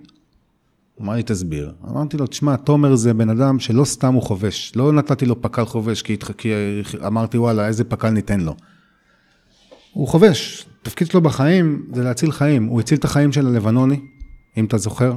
[0.95, 1.73] הוא אמר לי, תסביר.
[1.89, 4.71] אמרתי לו, תשמע, תומר זה בן אדם שלא סתם הוא חובש.
[4.75, 6.53] לא נתתי לו פק"ל חובש, כי, כי
[7.07, 8.55] אמרתי, וואלה, איזה פק"ל ניתן לו.
[9.91, 10.65] הוא חובש.
[10.81, 12.65] התפקיד שלו בחיים זה להציל חיים.
[12.65, 13.99] הוא הציל את החיים של הלבנוני,
[14.57, 15.15] אם אתה זוכר,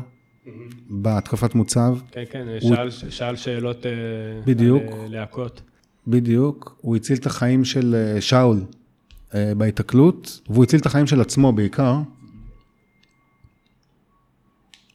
[0.90, 1.98] בהתקפת מוצב.
[2.10, 2.74] כן, כן, הוא...
[2.74, 3.90] שאל, שאל שאלות אה,
[4.46, 5.62] בדיוק, להכות.
[6.06, 6.76] בדיוק.
[6.80, 8.64] הוא הציל את החיים של אה, שאול
[9.34, 12.00] אה, בהיתקלות, והוא הציל את החיים של עצמו בעיקר.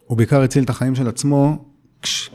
[0.09, 1.65] הוא בעיקר הציל את החיים של עצמו,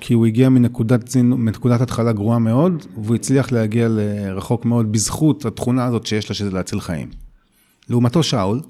[0.01, 5.85] כי הוא הגיע מנקודת, מנקודת התחלה גרועה מאוד, והוא הצליח להגיע לרחוק מאוד בזכות התכונה
[5.85, 7.11] הזאת שיש לה, שזה להציל חיים.
[7.89, 8.61] לעומתו שאול,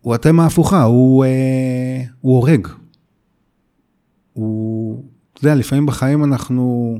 [0.00, 2.68] הוא התמה ההפוכה, הוא, אה, הוא הורג.
[4.32, 6.98] הוא, אתה יודע, לפעמים בחיים אנחנו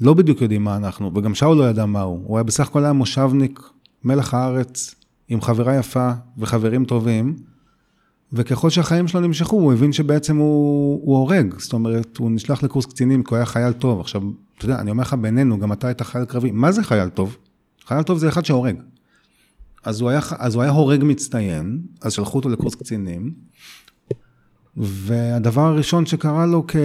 [0.00, 2.20] לא בדיוק יודעים מה אנחנו, וגם שאול לא ידע מה הוא.
[2.24, 3.60] הוא היה בסך הכל היה מושבניק,
[4.04, 4.94] מלח הארץ,
[5.28, 7.36] עם חברה יפה וחברים טובים,
[8.32, 11.54] וככל שהחיים שלו נמשכו, הוא הבין שבעצם הוא, הוא הורג.
[11.58, 14.00] זאת אומרת, הוא נשלח לקורס קצינים כי הוא היה חייל טוב.
[14.00, 14.22] עכשיו,
[14.58, 16.50] אתה יודע, אני אומר לך בינינו, גם אתה היית חייל קרבי.
[16.50, 17.36] מה זה חייל טוב?
[17.86, 18.76] חייל טוב זה אחד שהורג.
[19.84, 23.34] אז הוא היה, אז הוא היה הורג מצטיין, אז שלחו אותו לקורס קצינים,
[24.76, 26.76] והדבר הראשון שקרה לו כ...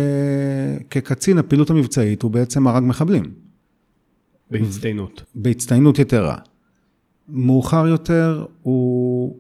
[0.90, 3.24] כקצין, הפעילות המבצעית, הוא בעצם הרג מחבלים.
[4.52, 5.24] בהצטיינות.
[5.36, 6.38] בהצטיינות יתרה.
[7.30, 9.38] מאוחר יותר הוא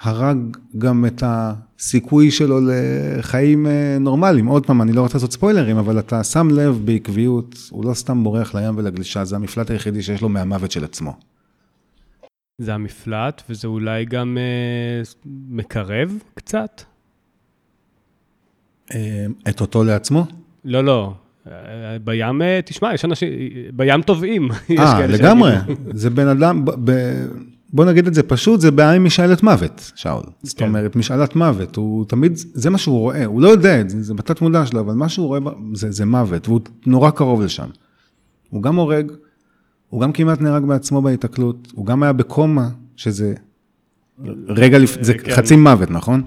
[0.00, 0.38] הרג
[0.78, 2.58] גם את הסיכוי שלו
[3.18, 4.46] לחיים אה, נורמליים.
[4.46, 8.24] עוד פעם, אני לא רוצה לעשות ספוילרים, אבל אתה שם לב בעקביות, הוא לא סתם
[8.24, 11.16] בורח לים ולגלישה, זה המפלט היחידי שיש לו מהמוות של עצמו.
[12.58, 15.02] זה המפלט, וזה אולי גם אה,
[15.50, 16.82] מקרב קצת?
[18.94, 20.26] אה, את אותו לעצמו?
[20.64, 21.14] לא, לא.
[22.04, 23.28] בים, אה, תשמע, יש אנשים,
[23.72, 24.48] בים טובעים.
[24.78, 25.52] אה, לגמרי.
[25.94, 26.92] זה בן אדם, ב,
[27.74, 30.22] בוא נגיד את זה פשוט, זה בעיה עם משאלת מוות, שאול.
[30.22, 30.30] כן.
[30.42, 34.02] זאת אומרת, משאלת מוות, הוא תמיד, זה מה שהוא רואה, הוא לא יודע את זה,
[34.02, 35.40] זה בתת מודע שלו, אבל מה שהוא רואה
[35.74, 37.68] זה, זה מוות, והוא נורא קרוב לשם.
[38.50, 39.12] הוא גם הורג,
[39.90, 43.34] הוא גם כמעט נהרג בעצמו בהיתקלות, הוא גם היה בקומה, שזה
[44.48, 44.96] רגע, לפ...
[45.00, 45.34] זה כן.
[45.34, 46.22] חצי מוות, נכון?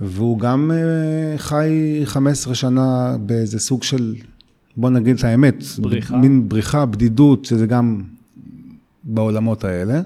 [0.00, 4.14] והוא גם אה, חי 15 שנה באיזה סוג של,
[4.76, 6.16] בוא נגיד את האמת, בריחה.
[6.16, 8.02] מין בריחה, בדידות, שזה גם
[9.04, 10.00] בעולמות האלה.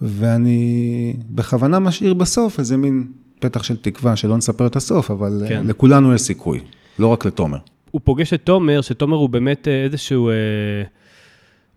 [0.00, 3.06] ואני בכוונה משאיר בסוף איזה מין
[3.40, 5.66] פתח של תקווה, שלא נספר את הסוף, אבל אה, כן.
[5.66, 6.60] לכולנו יש סיכוי,
[6.98, 7.58] לא רק לתומר.
[7.90, 10.28] הוא פוגש את תומר, שתומר הוא באמת אה, איזשהו...
[10.28, 10.34] אה,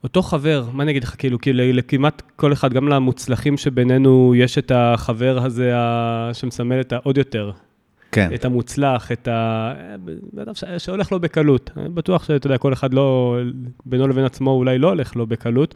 [0.03, 4.57] אותו חבר, מה אני אגיד לך, כאילו, כאילו, לכמעט כל אחד, גם למוצלחים שבינינו, יש
[4.57, 6.29] את החבר הזה ה...
[6.33, 7.51] שמסמל את העוד יותר.
[8.11, 8.29] כן.
[8.35, 9.73] את המוצלח, את ה...
[10.41, 10.63] אדם ש...
[10.77, 11.71] שהולך לו בקלות.
[11.77, 13.37] אני בטוח שאתה יודע, כל אחד לא,
[13.85, 15.75] בינו לבין עצמו אולי לא הולך לו בקלות.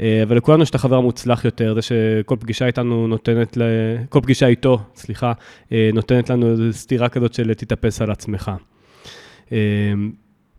[0.00, 3.62] אה, אבל לכולנו יש את החבר המוצלח יותר, זה שכל פגישה איתנו נותנת, ל...
[4.08, 5.32] כל פגישה איתו, סליחה,
[5.72, 8.50] אה, נותנת לנו איזו סתירה כזאת של תתאפס על עצמך.
[9.52, 9.58] אה,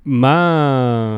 [0.05, 1.17] מה...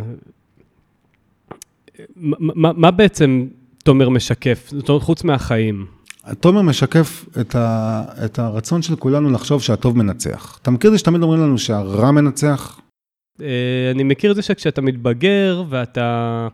[2.16, 3.48] מה, מה בעצם
[3.84, 5.86] תומר משקף, זאת אומרת, חוץ מהחיים?
[6.40, 10.60] תומר משקף את, ה, את הרצון של כולנו לחשוב שהטוב מנצח.
[10.62, 12.80] אתה מכיר את זה שתמיד אומרים לנו שהרע מנצח?
[13.92, 16.48] אני מכיר את זה שכשאתה מתבגר ואתה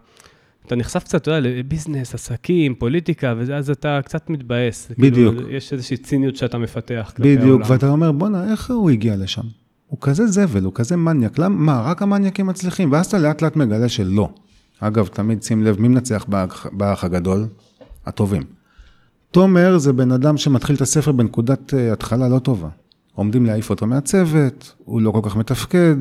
[0.65, 4.91] אתה נחשף קצת, אתה יודע, לביזנס, עסקים, פוליטיקה, ואז אתה קצת מתבאס.
[4.97, 5.35] בדיוק.
[5.35, 7.41] כאילו, יש איזושהי ציניות שאתה מפתח כלפי העולם.
[7.41, 9.41] בדיוק, ואתה אומר, בואנה, איך הוא הגיע לשם?
[9.87, 12.91] הוא כזה זבל, הוא כזה מניאק, למה, מה, רק המניאקים מצליחים?
[12.91, 14.29] ואז אתה לאט לאט מגלה שלא.
[14.79, 17.47] אגב, תמיד שים לב, מי מנצח באח, באח הגדול?
[18.05, 18.43] הטובים.
[19.31, 22.69] תומר זה בן אדם שמתחיל את הספר בנקודת uh, התחלה לא טובה.
[23.15, 25.95] עומדים להעיף אותו מהצוות, הוא לא כל כך מתפקד,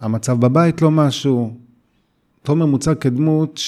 [0.00, 1.56] המצב בבית לא משהו.
[2.42, 3.60] תומר מוצג כדמות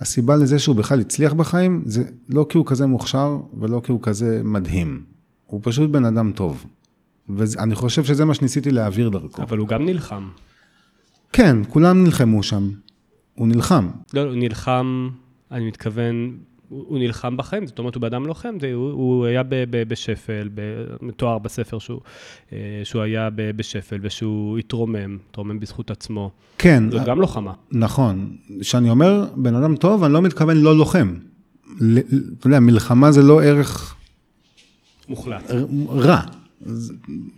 [0.00, 4.02] שהסיבה לזה שהוא בכלל הצליח בחיים, זה לא כי הוא כזה מוכשר ולא כי הוא
[4.02, 5.02] כזה מדהים.
[5.46, 6.66] הוא פשוט בן אדם טוב.
[7.28, 9.42] ואני חושב שזה מה שניסיתי להעביר דרכו.
[9.42, 10.28] אבל הוא גם נלחם.
[11.32, 12.70] כן, כולם נלחמו שם.
[13.34, 13.88] הוא נלחם.
[14.14, 15.10] לא, הוא נלחם,
[15.50, 16.36] אני מתכוון,
[16.70, 19.88] הוא, הוא נלחם בחיים, זאת אומרת, הוא באדם לוחם, זה, הוא, הוא היה ב, ב,
[19.88, 20.48] בשפל,
[21.02, 22.00] מתואר בספר שהוא,
[22.52, 26.30] אה, שהוא היה ב, בשפל ושהוא התרומם, התרומם בזכות עצמו.
[26.58, 26.90] כן.
[26.90, 27.52] זאת גם לוחמה.
[27.70, 28.36] נכון.
[28.60, 31.14] כשאני אומר בן אדם טוב, אני לא מתכוון לא לוחם.
[32.38, 33.94] אתה יודע, מלחמה זה לא ערך...
[35.08, 35.50] מוחלט.
[35.88, 36.20] רע.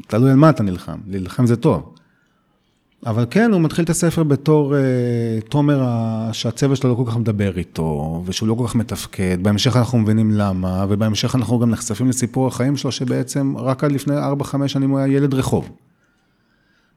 [0.06, 1.94] תלוי על מה אתה נלחם, להילחם זה טוב.
[3.06, 5.82] אבל כן, הוא מתחיל את הספר בתור uh, תומר
[6.32, 9.38] שהצבע שלו לא כל כך מדבר איתו, ושהוא לא כל כך מתפקד.
[9.42, 14.14] בהמשך אנחנו מבינים למה, ובהמשך אנחנו גם נחשפים לסיפור החיים שלו, שבעצם רק עד לפני
[14.40, 15.70] 4-5 שנים הוא היה ילד רחוב.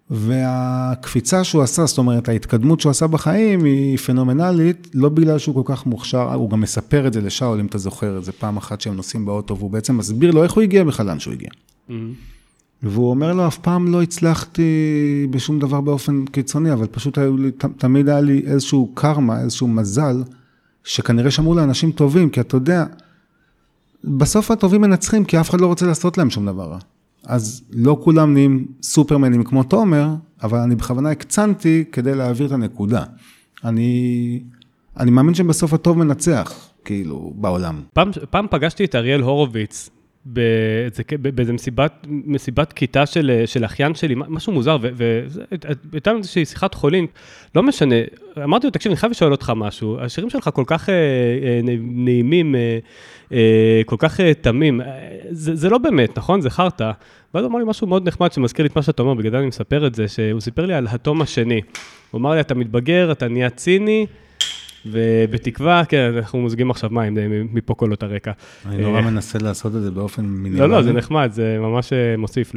[0.09, 5.73] והקפיצה שהוא עשה, זאת אומרת, ההתקדמות שהוא עשה בחיים היא פנומנלית, לא בגלל שהוא כל
[5.73, 8.81] כך מוכשר, הוא גם מספר את זה לשאול, אם אתה זוכר את זה, פעם אחת
[8.81, 11.49] שהם נוסעים באוטו, והוא בעצם מסביר לו איך הוא הגיע בכלל לאן שהוא הגיע.
[11.89, 11.93] Mm-hmm.
[12.83, 14.71] והוא אומר לו, אף פעם לא הצלחתי
[15.29, 20.23] בשום דבר באופן קיצוני, אבל פשוט היו לי, תמיד היה לי איזשהו קרמה, איזשהו מזל,
[20.83, 22.85] שכנראה שמעו לאנשים טובים, כי אתה יודע,
[24.03, 26.79] בסוף הטובים מנצחים, כי אף אחד לא רוצה לעשות להם שום דבר רע.
[27.25, 30.09] אז לא כולם נהיים סופרמנים כמו תומר,
[30.43, 33.03] אבל אני בכוונה הקצנתי כדי להעביר את הנקודה.
[33.63, 34.39] אני,
[34.99, 37.81] אני מאמין שבסוף הטוב מנצח, כאילו, בעולם.
[37.93, 39.89] פעם, פעם פגשתי את אריאל הורוביץ
[40.25, 47.05] באיזה מסיבת, מסיבת כיתה של, של אחיין שלי, משהו מוזר, והייתה לנו איזושהי שיחת חולין,
[47.55, 47.95] לא משנה,
[48.43, 52.55] אמרתי לו, תקשיב, אני חייב לשאול אותך משהו, השירים שלך כל כך אה, אה, נעימים,
[53.31, 54.81] אה, כל כך תמים,
[55.29, 56.41] זה, זה לא באמת, נכון?
[56.41, 56.91] זה חרטא.
[57.33, 59.37] ואז הוא אמר לי משהו מאוד נחמד שמזכיר לי את מה שאתה אומר, בגלל זה
[59.37, 61.61] אני מספר את זה, שהוא סיפר לי על התום השני.
[62.11, 64.05] הוא אמר לי, אתה מתבגר, אתה נהיה ציני,
[64.85, 67.17] ובתקווה, כן, אנחנו מוזגים עכשיו מים
[67.53, 68.31] מפה קולות הרקע.
[68.65, 70.59] אני נורא מנסה לעשות את זה באופן מינימלי.
[70.59, 72.53] לא, לא, זה נחמד, זה ממש אה, מוסיף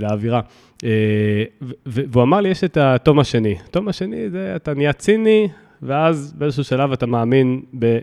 [0.00, 0.40] לאווירה.
[0.84, 1.44] אה,
[1.86, 3.56] והוא אמר לי, יש את התום השני.
[3.68, 5.48] התום השני זה, אתה נהיה ציני,
[5.82, 7.98] ואז באיזשהו שלב אתה מאמין ב...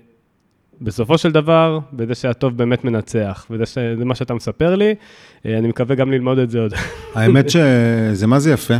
[0.81, 4.95] בסופו של דבר, בזה שהטוב באמת מנצח, וזה מה שאתה מספר לי,
[5.45, 6.73] אה, אני מקווה גם ללמוד את זה עוד.
[7.15, 8.73] האמת שזה מה זה יפה,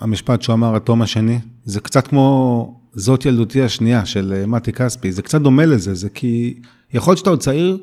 [0.00, 5.12] המשפט שהוא אמר, התום השני, זה קצת כמו זאת ילדותי השנייה של אה, מתי כספי,
[5.12, 6.60] זה קצת דומה לזה, זה כי
[6.92, 7.78] יכול להיות שאתה עוד צעיר,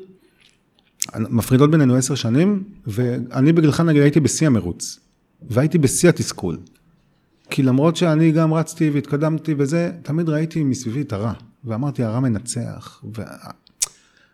[1.16, 4.98] מפרידות בינינו עשר שנים, ואני בגילך נגיד הייתי בשיא המרוץ,
[5.50, 6.58] והייתי בשיא התסכול.
[7.50, 11.32] כי למרות שאני גם רצתי והתקדמתי וזה, תמיד ראיתי מסביבי את הרע,
[11.64, 13.04] ואמרתי, הרע מנצח,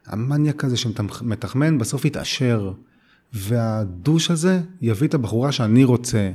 [0.07, 2.73] והמניאק הזה שמתחמן בסוף יתעשר,
[3.33, 6.31] והדוש הזה יביא את הבחורה שאני רוצה.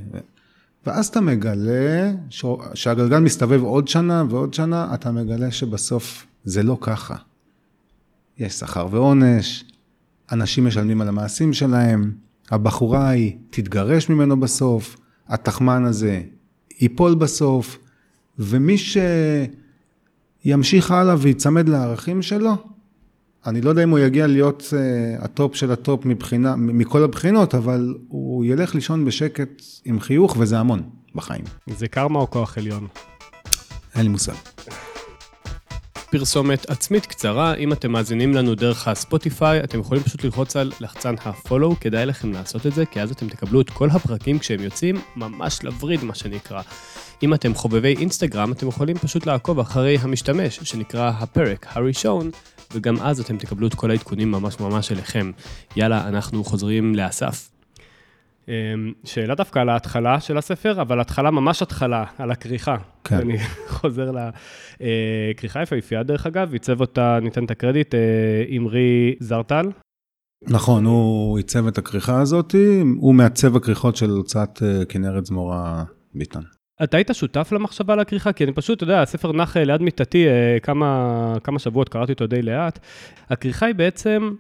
[0.86, 2.12] ואז אתה מגלה
[2.74, 7.15] שהגלגל מסתובב עוד שנה ועוד שנה, אתה מגלה שבסוף זה לא ככה.
[8.38, 9.65] יש שכר ועונש,
[10.32, 12.12] אנשים משלמים על המעשים שלהם,
[12.52, 16.22] הבחורה ההיא תתגרש ממנו בסוף, התחמן הזה
[16.80, 17.78] ייפול בסוף,
[18.39, 18.76] ומי
[20.46, 22.73] שימשיך הלאה ויצמד לערכים שלו,
[23.47, 27.95] אני לא יודע אם הוא יגיע להיות אה, הטופ של הטופ מבחינה, מכל הבחינות, אבל
[28.08, 30.82] הוא ילך לישון בשקט עם חיוך, וזה המון
[31.15, 31.43] בחיים.
[31.67, 32.88] זה קרמה או כוח עליון?
[33.95, 34.34] אין לי מושג.
[36.13, 41.15] פרסומת עצמית קצרה, אם אתם מאזינים לנו דרך הספוטיפיי, אתם יכולים פשוט ללחוץ על לחצן
[41.26, 45.02] ה-follow, כדאי לכם לעשות את זה, כי אז אתם תקבלו את כל הפרקים כשהם יוצאים,
[45.15, 46.62] ממש לווריד מה שנקרא.
[47.23, 52.32] אם אתם חובבי אינסטגרם, אתם יכולים פשוט לעקוב אחרי המשתמש, שנקרא הפרק הראשון,
[52.73, 55.32] וגם אז אתם תקבלו את כל העדכונים ממש ממש אליכם.
[55.76, 57.52] יאללה, אנחנו חוזרים לאסף.
[58.48, 62.77] אמ, שאלה דווקא על ההתחלה של הספר, אבל התחלה, ממש התחלה, על הכריכה.
[63.04, 63.15] כן.
[63.15, 63.37] אני
[63.75, 67.96] חוזר לכריכה אה, יפהפייה, דרך אגב, עיצב אותה, ניתן את הקרדיט,
[68.58, 69.69] אמרי אה, זרטל.
[70.48, 72.56] נכון, הוא עיצב את הכריכה הזאת,
[72.98, 75.83] הוא מעצב הכריכות של הוצאת אה, כנרת זמורה
[76.15, 76.41] ביטן.
[76.83, 78.33] אתה היית שותף למחשבה על הכריכה?
[78.33, 80.25] כי אני פשוט, אתה יודע, הספר נח ליד מיטתי
[80.63, 82.79] כמה, כמה שבועות, קראתי אותו די לאט.
[83.29, 84.31] הכריכה היא בעצם,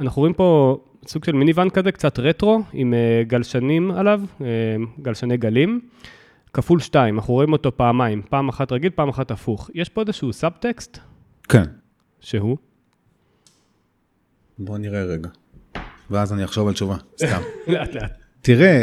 [0.00, 2.94] אנחנו רואים פה סוג של מיניוון כזה, קצת רטרו, עם
[3.26, 4.20] גלשנים עליו,
[5.02, 5.80] גלשני גלים.
[6.56, 9.70] כפול שתיים, אנחנו רואים אותו פעמיים, פעם אחת רגיל, פעם אחת הפוך.
[9.74, 10.98] יש פה איזשהו סאבטקסט,
[11.48, 11.64] כן.
[12.20, 12.56] שהוא?
[14.58, 15.28] בוא נראה רגע.
[16.10, 17.40] ואז אני אחשוב על תשובה, סתם.
[17.66, 18.12] לאט לאט.
[18.40, 18.78] תראה,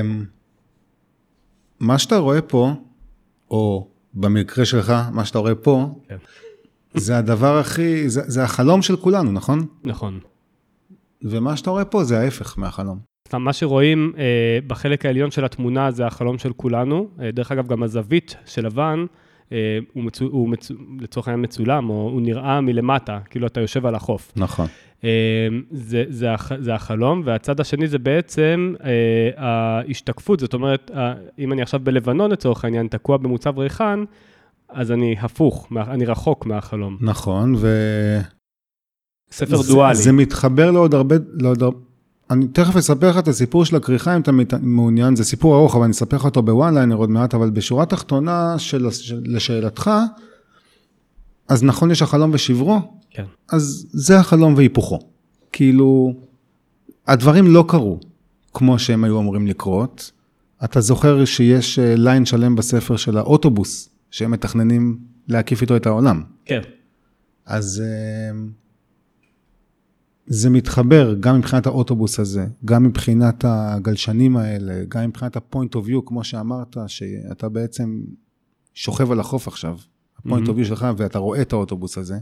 [0.00, 0.24] אמ,
[1.80, 2.72] מה שאתה רואה פה,
[3.50, 6.16] או במקרה שלך, מה שאתה רואה פה, כן.
[6.94, 9.66] זה הדבר הכי, זה, זה החלום של כולנו, נכון?
[9.84, 10.20] נכון.
[11.24, 12.98] ומה שאתה רואה פה זה ההפך מהחלום.
[13.32, 17.08] מה שרואים אה, בחלק העליון של התמונה זה החלום של כולנו.
[17.20, 19.06] אה, דרך אגב, גם הזווית של לבן,
[19.52, 23.86] אה, הוא, מצו, הוא מצו, לצורך העניין מצולם, או הוא נראה מלמטה, כאילו אתה יושב
[23.86, 24.32] על החוף.
[24.36, 24.66] נכון.
[25.04, 31.14] אה, זה, זה, הח, זה החלום, והצד השני זה בעצם אה, ההשתקפות, זאת אומרת, אה,
[31.38, 34.04] אם אני עכשיו בלבנון לצורך העניין, תקוע במוצב ריחן,
[34.68, 36.96] אז אני הפוך, אני רחוק מהחלום.
[37.00, 37.68] נכון, ו...
[39.32, 39.94] ספר זה- דואלי.
[39.96, 41.78] זה מתחבר לעוד הרבה, לעוד הרבה...
[42.30, 45.84] אני תכף אספר לך את הסיפור של הכריכה אם אתה מעוניין, זה סיפור ארוך, אבל
[45.84, 49.90] אני אספר לך אותו בוואן ליינר עוד מעט, אבל בשורה תחתונה של, של, לשאלתך,
[51.48, 52.78] אז נכון יש החלום ושברו,
[53.10, 53.24] כן.
[53.52, 54.98] אז זה החלום והיפוכו.
[55.52, 56.14] כאילו,
[57.06, 58.00] הדברים לא קרו
[58.54, 60.10] כמו שהם היו אמורים לקרות.
[60.64, 66.22] אתה זוכר שיש אה, ליין שלם בספר של האוטובוס, שהם מתכננים להקיף איתו את העולם.
[66.44, 66.60] כן.
[67.46, 68.38] אז אה,
[70.32, 76.02] זה מתחבר גם מבחינת האוטובוס הזה, גם מבחינת הגלשנים האלה, גם מבחינת ה-point of view,
[76.06, 78.00] כמו שאמרת, שאתה בעצם
[78.74, 79.78] שוכב על החוף עכשיו,
[80.16, 82.18] ה-point of view שלך, ואתה רואה את האוטובוס הזה.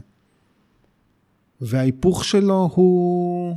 [1.61, 3.55] וההיפוך שלו הוא...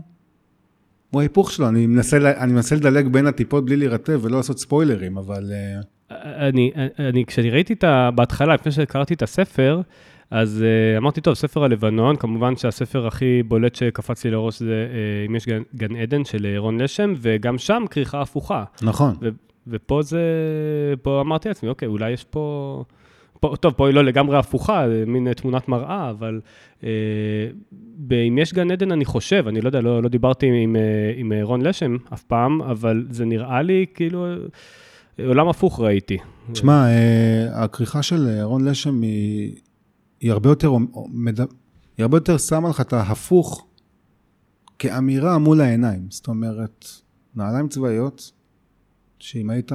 [1.11, 5.19] הוא ההיפוך שלו, אני מנסה, אני מנסה לדלג בין הטיפות בלי להירטב ולא לעשות ספוילרים,
[5.19, 5.53] אבל...
[5.53, 8.11] אה, אני, אני, כשאני ראיתי את ה...
[8.15, 9.81] בהתחלה, לפני שקראתי את הספר,
[10.33, 15.29] אז uh, אמרתי, טוב, ספר הלבנון, כמובן שהספר הכי בולט שקפץ לי לראש זה uh,
[15.29, 18.65] אם יש גן, גן עדן של אה, רון לשם, וגם שם כריכה הפוכה.
[18.83, 19.15] נכון.
[19.23, 19.29] ו,
[19.67, 20.21] ופה זה,
[21.03, 22.85] פה אמרתי לעצמי, אוקיי, אולי יש פה...
[23.41, 26.41] פה, טוב, פה היא לא לגמרי הפוכה, מין אה, תמונת מראה, אבל
[26.85, 26.89] אה,
[28.29, 30.81] אם יש גן עדן, אני חושב, אני לא יודע, לא, לא דיברתי עם, אה,
[31.17, 36.19] עם אה, רון לשם אף פעם, אבל זה נראה לי כאילו אה, עולם הפוך ראיתי.
[36.53, 39.55] תשמע, אה, הכריכה של אה, רון לשם היא,
[40.23, 40.73] היא הרבה יותר,
[41.97, 43.67] היא הרבה יותר שמה לך את ההפוך
[44.79, 46.07] כאמירה מול העיניים.
[46.11, 46.87] זאת אומרת,
[47.35, 48.33] נעליים צבאיות,
[49.19, 49.73] שאם היית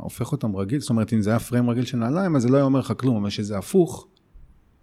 [0.00, 2.56] הופך אותם רגיל, זאת אומרת, אם זה היה פריים רגיל של נעליים, אז זה לא
[2.56, 4.06] היה אומר לך כלום, אבל שזה הפוך,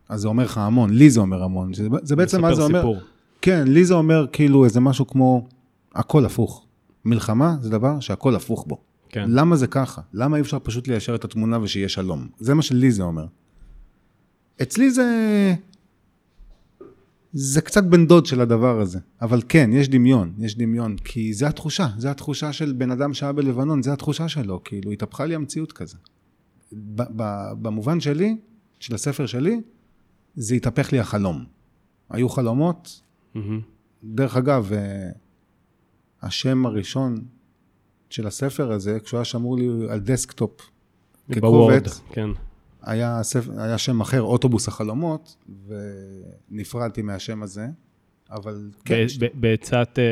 [0.09, 1.73] אז זה אומר לך המון, לי זה אומר המון.
[1.73, 2.97] זה, זה בעצם מה זה מספר אומר, סיפור.
[3.41, 5.47] כן, לי זה אומר כאילו איזה משהו כמו,
[5.95, 6.65] הכל הפוך.
[7.05, 8.81] מלחמה זה דבר שהכל הפוך בו.
[9.09, 9.25] כן.
[9.29, 10.01] למה זה ככה?
[10.13, 12.27] למה אי אפשר פשוט ליישר את התמונה ושיהיה שלום?
[12.39, 13.25] זה מה שלי זה אומר.
[14.61, 15.05] אצלי זה...
[17.33, 18.99] זה קצת בן דוד של הדבר הזה.
[19.21, 20.95] אבל כן, יש דמיון, יש דמיון.
[20.97, 24.61] כי זה התחושה, זה התחושה של בן אדם שהיה בלבנון, זה התחושה שלו.
[24.63, 25.97] כאילו, התהפכה לי המציאות כזה.
[27.61, 28.37] במובן שלי,
[28.79, 29.61] של הספר שלי,
[30.35, 31.45] זה התהפך לי החלום.
[32.09, 33.01] היו חלומות,
[33.35, 33.61] מהמם.
[34.03, 35.09] דרך אגב, אה,
[36.21, 37.15] השם הראשון
[38.09, 40.61] של הספר הזה, כשהוא היה שמור לי על דסקטופ
[41.31, 42.29] כקובץ, כן.
[42.87, 45.35] היה, ספר, היה שם אחר, אוטובוס החלומות,
[45.67, 47.67] ונפרדתי מהשם הזה,
[48.31, 49.05] אבל כן.
[49.33, 50.03] בעצת אה,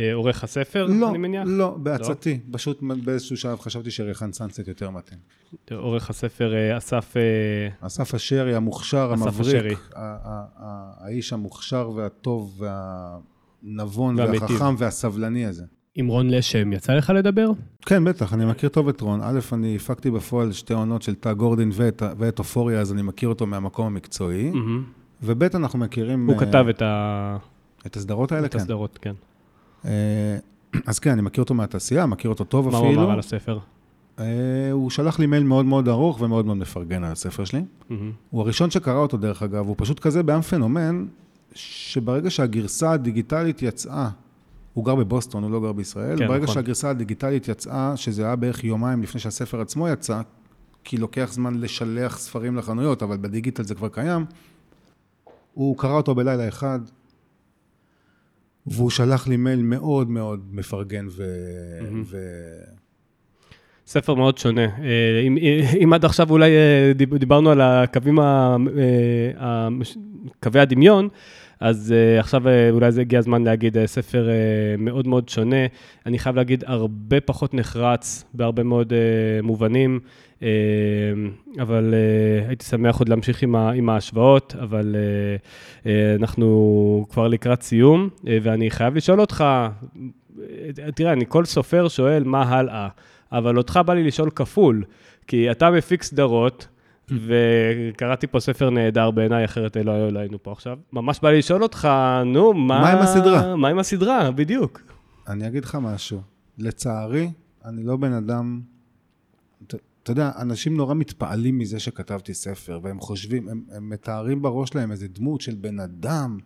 [0.00, 1.42] אה, עורך הספר, לא, אני מניח?
[1.46, 2.40] לא, בעצתי.
[2.52, 5.18] פשוט באיזשהו שלב חשבתי שריחן סנסט יותר מתאים.
[5.70, 7.16] עורך הספר אה, אסף...
[7.16, 9.58] אה, אסף אשרי המוכשר, אסף אשרי.
[9.58, 10.16] המבריק, ה-
[10.56, 12.62] ה- האיש המוכשר והטוב
[13.62, 14.18] והנבון.
[14.18, 15.64] והחכם והסבלני הזה.
[15.94, 17.50] עם רון לשם, יצא לך לדבר?
[17.86, 19.20] כן, בטח, אני מכיר טוב את רון.
[19.22, 23.28] א', אני הפקתי בפועל שתי עונות של תא גורדין ואת, ואת אופוריה, אז אני מכיר
[23.28, 24.50] אותו מהמקום המקצועי.
[24.50, 24.84] מהמם.
[25.22, 26.26] וב', אנחנו מכירים...
[26.26, 27.36] הוא אה, כתב את ה-
[27.86, 28.58] את הסדרות האלה, את כן.
[28.58, 29.14] הסדרות, כן.
[29.84, 30.36] אה,
[30.86, 33.02] אז כן, אני מכיר אותו מהתעשייה, מכיר אותו טוב מה הוא אפילו.
[33.02, 33.58] אמר על הספר?
[34.18, 34.24] אה,
[34.72, 37.64] הוא שלח לי מייל מאוד מאוד ארוך ומאוד מאוד מפרגן על הספר שלי.
[37.90, 38.12] מהמם.
[38.30, 41.06] הוא הראשון שקרא אותו, דרך אגב, הוא פשוט כזה בעם פנומן,
[41.54, 44.08] שברגע שהגרסה הדיגיטלית יצאה,
[44.74, 46.54] הוא גר בבוסטון, הוא לא גר בישראל, כן, ברגע נכון.
[46.54, 50.20] שהגרסה הדיגיטלית יצאה, שזה היה בערך יומיים לפני שהספר עצמו יצא,
[50.84, 54.24] כי לוקח זמן לשלח ספרים לחנויות, אבל בדיגיטל זה כבר קיים,
[55.54, 56.80] הוא קרא אותו בלילה אחד,
[58.66, 61.24] והוא שלח לי מייל מאוד מאוד מפרגן ו...
[62.04, 62.18] ו...
[63.86, 64.64] ספר מאוד שונה.
[64.64, 65.36] אה, אם,
[65.82, 68.56] אם עד עכשיו אולי אה, דיב- דיברנו על הקווים, אה,
[69.38, 69.68] ה,
[70.42, 71.08] קווי הדמיון,
[71.64, 74.34] אז אה, עכשיו אה, אולי זה הגיע הזמן להגיד אה, ספר אה,
[74.78, 75.66] מאוד מאוד שונה.
[76.06, 78.98] אני חייב להגיד, הרבה פחות נחרץ בהרבה מאוד אה,
[79.42, 80.00] מובנים,
[80.42, 80.48] אה,
[81.60, 87.28] אבל אה, הייתי שמח עוד להמשיך עם, ה, עם ההשוואות, אבל אה, אה, אנחנו כבר
[87.28, 92.88] לקראת סיום, אה, ואני חייב לשאול אותך, אה, תראה, אני כל סופר שואל מה הלאה.
[93.32, 94.84] אבל אותך בא לי לשאול כפול,
[95.26, 96.68] כי אתה מפיק סדרות,
[97.10, 100.78] וקראתי פה ספר נהדר בעיניי, אחרת לא, לא היינו פה עכשיו.
[100.92, 101.88] ממש בא לי לשאול אותך,
[102.26, 102.80] נו, מה...
[102.80, 103.56] מה עם הסדרה?
[103.56, 104.80] מה עם הסדרה, בדיוק.
[105.28, 106.20] אני אגיד לך משהו.
[106.58, 107.30] לצערי,
[107.64, 108.60] אני לא בן אדם...
[110.02, 114.90] אתה יודע, אנשים נורא מתפעלים מזה שכתבתי ספר, והם חושבים, הם, הם מתארים בראש שלהם
[114.90, 116.38] איזה דמות של בן אדם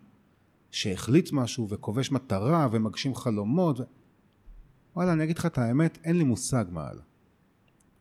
[0.71, 3.79] שהחליט משהו וכובש מטרה ומגשים חלומות.
[3.79, 3.83] ו...
[4.95, 7.03] וואלה, אני אגיד לך את האמת, אין לי מושג מה הלאה.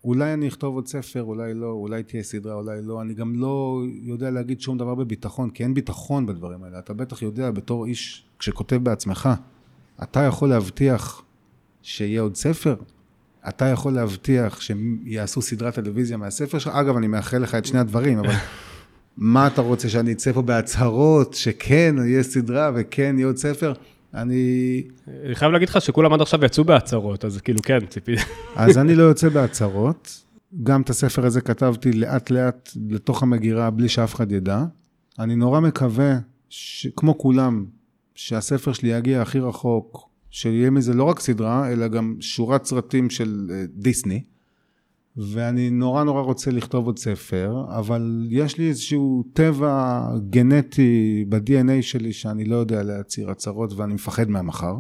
[0.09, 3.03] אולי אני אכתוב עוד ספר, אולי לא, אולי תהיה סדרה, אולי לא.
[3.03, 6.79] אני גם לא יודע להגיד שום דבר בביטחון, כי אין ביטחון בדברים האלה.
[6.79, 9.29] אתה בטח יודע בתור איש, כשכותב בעצמך,
[10.03, 11.23] אתה יכול להבטיח
[11.83, 12.77] שיהיה עוד ספר?
[13.49, 16.75] אתה יכול להבטיח שיעשו סדרת טלוויזיה מהספר שלך?
[16.75, 18.35] אגב, אני מאחל לך את שני הדברים, אבל
[19.17, 23.73] מה אתה רוצה, שאני אצא פה בהצהרות, שכן, יהיה סדרה וכן, יהיה עוד ספר?
[24.15, 24.83] אני...
[25.25, 28.15] אני חייב להגיד לך שכולם עד עכשיו יצאו בהצהרות, אז כאילו כן, ציפי.
[28.57, 30.25] אז אני לא יוצא בהצהרות.
[30.63, 34.65] גם את הספר הזה כתבתי לאט-לאט לתוך המגירה, בלי שאף אחד ידע.
[35.19, 36.87] אני נורא מקווה, ש...
[36.97, 37.65] כמו כולם,
[38.15, 43.51] שהספר שלי יגיע הכי רחוק, שיהיה מזה לא רק סדרה, אלא גם שורת סרטים של
[43.51, 44.23] אה, דיסני.
[45.19, 52.13] ואני נורא נורא רוצה לכתוב עוד ספר, אבל יש לי איזשהו טבע גנטי ב-DNA שלי
[52.13, 54.75] שאני לא יודע להצהיר הצהרות ואני מפחד מהמחר.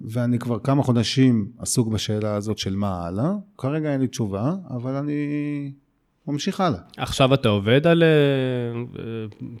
[0.00, 3.32] ואני כבר כמה חודשים עסוק בשאלה הזאת של מה הלאה.
[3.58, 5.72] כרגע אין לי תשובה, אבל אני
[6.26, 6.80] ממשיך הלאה.
[6.96, 8.96] עכשיו אתה עובד על uh,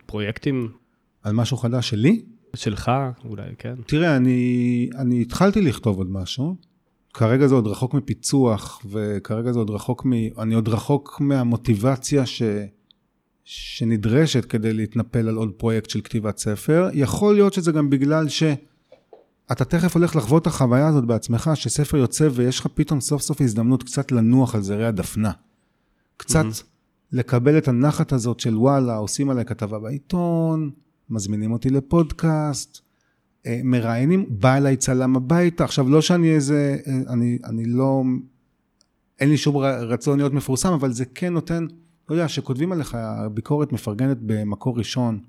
[0.06, 0.68] פרויקטים?
[1.22, 2.22] על משהו חדש שלי?
[2.56, 2.90] שלך,
[3.24, 3.74] אולי, כן.
[3.86, 6.56] תראה, אני, אני התחלתי לכתוב עוד משהו.
[7.14, 10.12] כרגע זה עוד רחוק מפיצוח, וכרגע זה עוד רחוק מ...
[10.38, 12.42] אני עוד רחוק מהמוטיבציה ש...
[13.44, 16.88] שנדרשת כדי להתנפל על עוד פרויקט של כתיבת ספר.
[16.92, 22.28] יכול להיות שזה גם בגלל שאתה תכף הולך לחוות את החוויה הזאת בעצמך, שספר יוצא
[22.32, 25.30] ויש לך פתאום סוף סוף הזדמנות קצת לנוח על זרי הדפנה.
[26.16, 26.64] קצת mm-hmm.
[27.12, 30.70] לקבל את הנחת הזאת של וואלה, עושים עליי כתבה בעיתון,
[31.10, 32.80] מזמינים אותי לפודקאסט,
[33.64, 35.64] מראיינים, בא אליי צלם הביתה.
[35.64, 38.02] עכשיו, לא שאני איזה, אה, אני, אני לא,
[39.20, 41.66] אין לי שום רצון להיות מפורסם, אבל זה כן נותן,
[42.08, 42.98] לא יודע, שכותבים עליך
[43.34, 45.20] ביקורת מפרגנת במקור ראשון,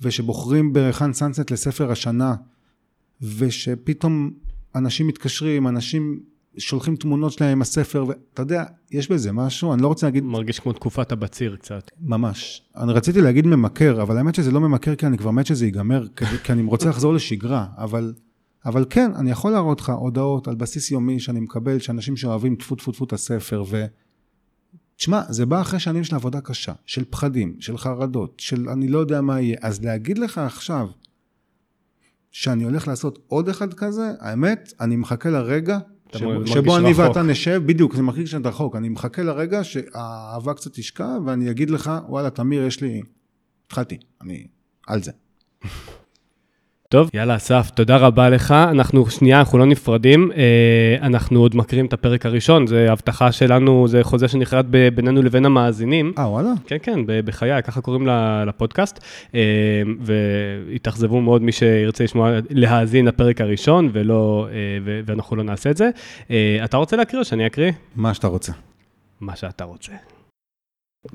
[0.00, 2.34] ושבוחרים בריחן סנסט לספר השנה,
[3.38, 4.30] ושפתאום
[4.74, 6.20] אנשים מתקשרים, אנשים
[6.58, 10.24] שולחים תמונות שלהם עם הספר, ואתה יודע, יש בזה משהו, אני לא רוצה להגיד...
[10.24, 11.90] מרגיש כמו תקופת הבציר קצת.
[12.00, 12.62] ממש.
[12.76, 16.06] אני רציתי להגיד ממכר, אבל האמת שזה לא ממכר, כי אני כבר מת שזה ייגמר,
[16.44, 18.14] כי אני רוצה לחזור לשגרה, אבל,
[18.64, 22.74] אבל כן, אני יכול להראות לך הודעות על בסיס יומי שאני מקבל, שאנשים שאוהבים טפו
[22.74, 23.84] טפו טפו את הספר, ו...
[24.96, 28.98] תשמע, זה בא אחרי שנים של עבודה קשה, של פחדים, של חרדות, של אני לא
[28.98, 29.56] יודע מה יהיה.
[29.62, 30.86] אז להגיד לך עכשיו
[32.30, 35.78] שאני הולך לעשות עוד אחד כזה, האמת, אני מחכה לרגע
[36.18, 37.04] שבו, שבו אני רחוק.
[37.06, 38.76] ואתה נשב, בדיוק, זה מרגיש שאתה רחוק.
[38.76, 43.02] אני מחכה לרגע שהאהבה קצת תשקע, ואני אגיד לך, וואלה, תמיר, יש לי...
[43.66, 44.46] התחלתי, אני
[44.86, 45.12] על זה.
[46.92, 48.50] טוב, יאללה, אסף, תודה רבה לך.
[48.50, 50.32] אנחנו, שנייה, אנחנו לא נפרדים.
[50.32, 55.46] אה, אנחנו עוד מקריאים את הפרק הראשון, זה הבטחה שלנו, זה חוזה שנכרת בינינו לבין
[55.46, 56.12] המאזינים.
[56.18, 56.52] אה, וואלה?
[56.66, 58.08] כן, כן, בחיי, ככה קוראים
[58.46, 59.04] לפודקאסט.
[59.34, 64.56] אה, והתאכזבו מאוד מי שירצה לשמוע, להאזין לפרק הראשון, ולא, אה,
[65.06, 65.90] ואנחנו לא נעשה את זה.
[66.64, 67.72] אתה רוצה להקריא או שאני אקריא?
[67.96, 68.52] מה שאתה רוצה.
[69.20, 69.92] מה שאתה רוצה.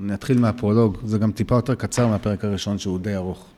[0.00, 3.57] אני אתחיל מהפרולוג, זה גם טיפה יותר קצר מהפרק הראשון שהוא די ארוך.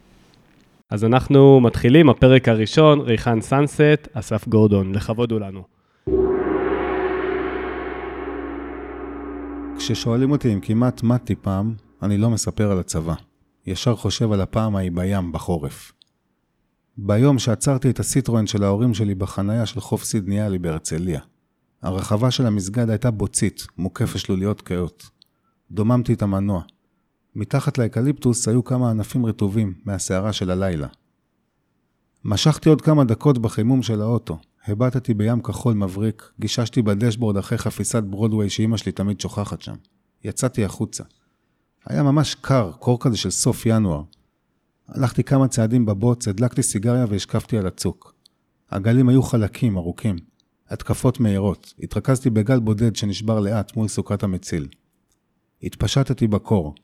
[0.90, 5.62] אז אנחנו מתחילים, הפרק הראשון, ריחן סאנסט, אסף גורדון, לכבוד הוא לנו.
[9.78, 13.14] כששואלים אותי אם כמעט מתתי פעם, אני לא מספר על הצבא.
[13.66, 15.92] ישר חושב על הפעם ההיא בים, בחורף.
[16.98, 21.20] ביום שעצרתי את הסיטרואן של ההורים שלי בחנייה של חוף סידניאלי בהרצליה.
[21.82, 25.10] הרחבה של המסגד הייתה בוצית, מוקפת שלוליות כהות.
[25.70, 26.62] דוממתי את המנוע.
[27.34, 30.86] מתחת לאקליפטוס היו כמה ענפים רטובים מהסערה של הלילה.
[32.24, 34.38] משכתי עוד כמה דקות בחימום של האוטו.
[34.66, 39.74] הבטתי בים כחול מבריק, גיששתי בדשבורד אחרי חפיסת ברודוויי שאימא שלי תמיד שוכחת שם.
[40.24, 41.04] יצאתי החוצה.
[41.86, 44.02] היה ממש קר, קור כזה של סוף ינואר.
[44.88, 48.14] הלכתי כמה צעדים בבוץ, הדלקתי סיגריה והשקפתי על הצוק.
[48.70, 50.16] הגלים היו חלקים, ארוכים.
[50.68, 51.74] התקפות מהירות.
[51.82, 54.68] התרכזתי בגל בודד שנשבר לאט מול סוכת המציל.
[55.62, 56.74] התפשטתי בקור.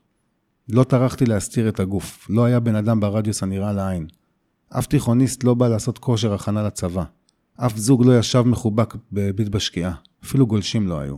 [0.69, 4.07] לא טרחתי להסתיר את הגוף, לא היה בן אדם ברדיוס הנראה לעין.
[4.69, 7.05] אף תיכוניסט לא בא לעשות כושר הכנה לצבא.
[7.57, 9.95] אף זוג לא ישב מחובק בביט בשקיעה,
[10.25, 11.17] אפילו גולשים לא היו.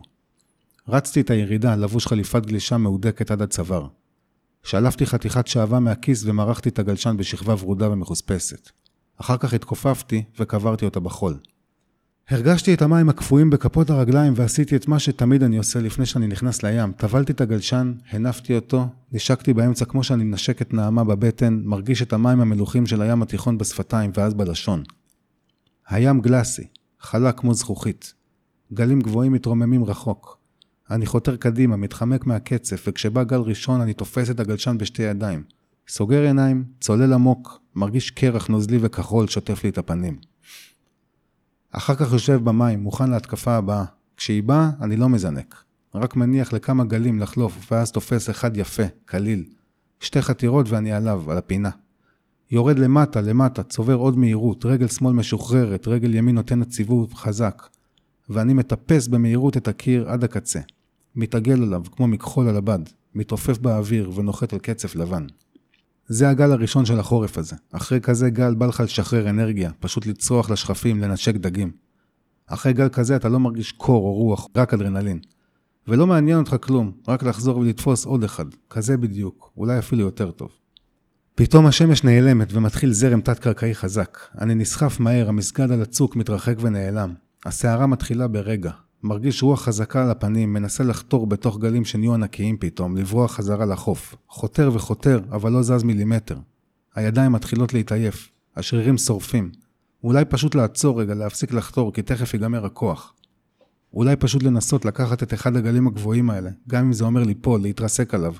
[0.89, 3.87] רצתי את הירידה, לבוש חליפת גלישה מהודקת עד הצוואר.
[4.63, 8.71] שלפתי חתיכת שעווה מהכיס ומרחתי את הגלשן בשכבה ורודה ומחוספסת.
[9.21, 11.39] אחר כך התכופפתי וקברתי אותה בחול.
[12.31, 16.63] הרגשתי את המים הקפואים בכפות הרגליים ועשיתי את מה שתמיד אני עושה לפני שאני נכנס
[16.63, 16.93] לים.
[16.93, 22.13] טבלתי את הגלשן, הנפתי אותו, נשקתי באמצע כמו שאני מנשק את נעמה בבטן, מרגיש את
[22.13, 24.83] המים המלוכים של הים התיכון בשפתיים ואז בלשון.
[25.89, 26.67] הים גלאסי,
[27.01, 28.15] חלק כמו זכוכית.
[28.73, 30.39] גלים גבוהים מתרוממים רחוק.
[30.91, 35.43] אני חותר קדימה, מתחמק מהקצף, וכשבא גל ראשון אני תופס את הגלשן בשתי ידיים.
[35.89, 40.28] סוגר עיניים, צולל עמוק, מרגיש קרח נוזלי וכחול שוטף לי את הפנים.
[41.73, 43.85] אחר כך יושב במים, מוכן להתקפה הבאה.
[44.17, 45.65] כשהיא באה, אני לא מזנק.
[45.95, 49.45] רק מניח לכמה גלים לחלוף, ואז תופס אחד יפה, קליל.
[50.01, 51.71] שתי חתירות ואני עליו, על הפינה.
[52.51, 57.63] יורד למטה, למטה, צובר עוד מהירות, רגל שמאל משוחררת, רגל ימין נותנת סיבוב חזק.
[58.29, 60.61] ואני מטפס במהירות את הקיר עד הקצה.
[61.17, 62.79] מתעגל עליו כמו מכחול על הבד,
[63.15, 65.27] מתעופף באוויר ונוחת על קצף לבן.
[66.09, 67.57] זה הגל הראשון של החורף הזה.
[67.73, 71.71] אחרי כזה גל בא לך לשחרר אנרגיה, פשוט לצרוח לשכפים, לנשק דגים.
[72.47, 75.19] אחרי גל כזה אתה לא מרגיש קור או רוח, רק אדרנלין.
[75.89, 80.49] ולא מעניין אותך כלום, רק לחזור ולתפוס עוד אחד, כזה בדיוק, אולי אפילו יותר טוב.
[81.35, 84.19] פתאום השמש נעלמת ומתחיל זרם תת-קרקעי חזק.
[84.41, 87.15] אני נסחף מהר, המסגד על הצוק מתרחק ונעלם.
[87.45, 88.71] הסערה מתחילה ברגע.
[89.03, 94.15] מרגיש רוח חזקה על הפנים, מנסה לחתור בתוך גלים שנהיו ענקיים פתאום, לברוח חזרה לחוף.
[94.29, 96.39] חותר וחותר, אבל לא זז מילימטר.
[96.95, 99.51] הידיים מתחילות להתעייף, השרירים שורפים.
[100.05, 103.15] אולי פשוט לעצור רגע, להפסיק לחתור, כי תכף ייגמר הכוח.
[103.95, 108.15] אולי פשוט לנסות לקחת את אחד הגלים הגבוהים האלה, גם אם זה אומר ליפול, להתרסק
[108.15, 108.35] עליו.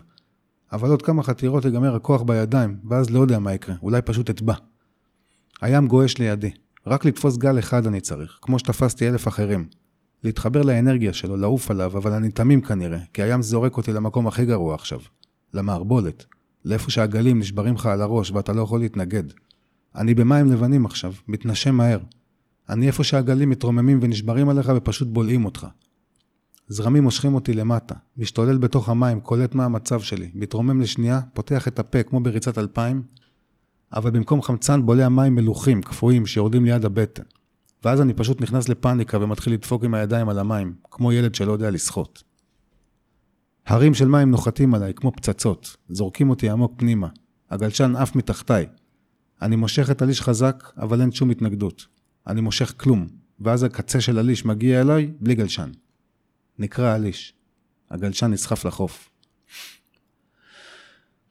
[0.73, 4.55] אבל עוד כמה חתירות ייגמר הכוח בידיים, ואז לא יודע מה יקרה, אולי פשוט אטבע.
[5.61, 6.51] הים גועש לידי,
[6.87, 9.69] רק לתפוס גל אחד אני צריך, כמו שתפסתי אלף אחרים.
[10.25, 14.45] להתחבר לאנרגיה שלו, לעוף עליו, אבל אני תמים כנראה, כי הים זורק אותי למקום הכי
[14.45, 15.01] גרוע עכשיו.
[15.55, 16.25] למערבולת.
[16.65, 19.25] לאיפה שהגלים נשברים לך על הראש ואתה לא יכול להתנגד.
[19.95, 21.99] אני במים לבנים עכשיו, מתנשם מהר.
[22.69, 25.67] אני איפה שהגלים מתרוממים ונשברים עליך ופשוט בולעים אותך.
[26.69, 31.79] זרמים מושכים אותי למטה, משתולל בתוך המים, קולט מה המצב שלי, מתרומם לשנייה, פותח את
[31.79, 33.03] הפה כמו בריצת אלפיים,
[33.93, 37.23] אבל במקום חמצן בולע מים מלוכים, קפואים, שיורדים ליד הבטן.
[37.85, 41.71] ואז אני פשוט נכנס לפאניקה ומתחיל לדפוק עם הידיים על המים, כמו ילד שלא יודע
[41.71, 42.23] לשחות.
[43.67, 47.09] הרים של מים נוחתים עליי כמו פצצות, זורקים אותי עמוק פנימה.
[47.51, 48.67] הגלשן עף מתחתיי.
[49.43, 51.87] אני מושך את הליש חזק, אבל אין שום התנגדות.
[52.27, 53.07] אני מושך כלום,
[53.41, 55.71] ואז הקצה של הליש מגיע אליי בלי גלשן.
[56.59, 57.35] נקרע הליש.
[57.91, 59.11] הגלשן נסחף לחוף.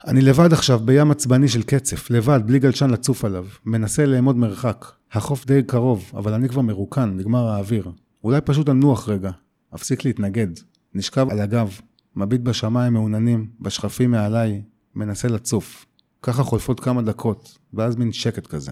[0.06, 3.46] אני לבד עכשיו בים עצבני של קצף, לבד, בלי גלשן לצוף עליו.
[3.66, 4.86] מנסה לאמוד מרחק.
[5.12, 7.92] החוף די קרוב, אבל אני כבר מרוקן, נגמר האוויר.
[8.24, 9.32] אולי פשוט אנוח רגע.
[9.76, 10.48] אפסיק להתנגד.
[10.94, 11.80] נשכב על הגב,
[12.16, 14.62] מביט בשמיים מעוננים, בשכפים מעליי,
[14.96, 15.86] מנסה לצוף.
[16.22, 18.72] ככה חולפות כמה דקות, ואז מין שקט כזה.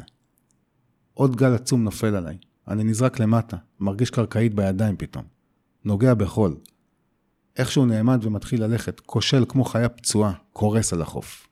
[1.13, 2.37] עוד גל עצום נופל עליי.
[2.67, 5.23] אני נזרק למטה, מרגיש קרקעית בידיים פתאום.
[5.85, 6.55] נוגע בחול.
[7.57, 11.47] איכשהו נעמד ומתחיל ללכת, כושל כמו חיה פצועה, קורס על החוף.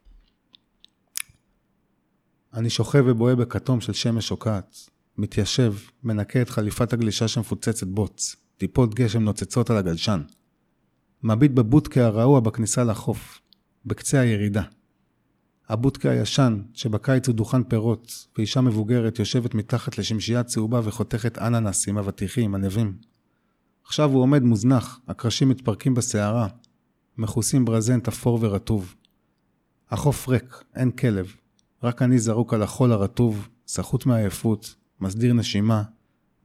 [2.54, 5.74] אני שוכב ובוהה בכתום של שמש שוקעת, מתיישב,
[6.04, 10.22] מנקה את חליפת הגלישה שמפוצצת בוץ, טיפות גשם נוצצות על הגלשן.
[11.24, 13.42] מביט בבודקה הרעוע בכניסה לחוף,
[13.86, 14.64] בקצה הירידה.
[15.70, 22.56] הבודקה הישן, שבקיץ הוא דוכן פירות, ואישה מבוגרת יושבת מתחת לשמשייה צהובה וחותכת אננסים, אבטיחים,
[22.56, 23.13] ענבים.
[23.86, 26.48] עכשיו הוא עומד מוזנח, הקרשים מתפרקים בסערה,
[27.18, 28.96] מכוסים ברזנט אפור ורטוב.
[29.92, 31.36] החוף ריק, אין כלב,
[31.84, 35.84] רק אני זרוק על החול הרטוב, סחוט מעייפות, מסדיר נשימה,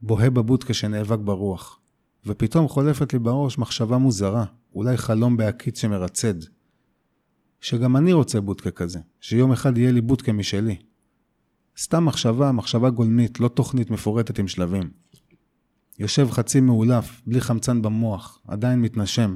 [0.01, 1.79] בוהה בבודקה שנאבק ברוח.
[2.25, 6.33] ופתאום חולפת לי בראש מחשבה מוזרה, אולי חלום בהקיץ שמרצד.
[7.61, 10.75] שגם אני רוצה בודקה כזה, שיום אחד יהיה לי בודקה משלי.
[11.77, 14.89] סתם מחשבה, מחשבה גולמית, לא תוכנית מפורטת עם שלבים.
[15.99, 19.35] יושב חצי מאולף, בלי חמצן במוח, עדיין מתנשם.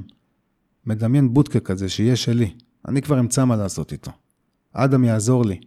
[0.86, 2.54] מדמיין בודקה כזה שיהיה שלי,
[2.88, 4.10] אני כבר אמצא מה לעשות איתו.
[4.72, 5.60] אדם יעזור לי.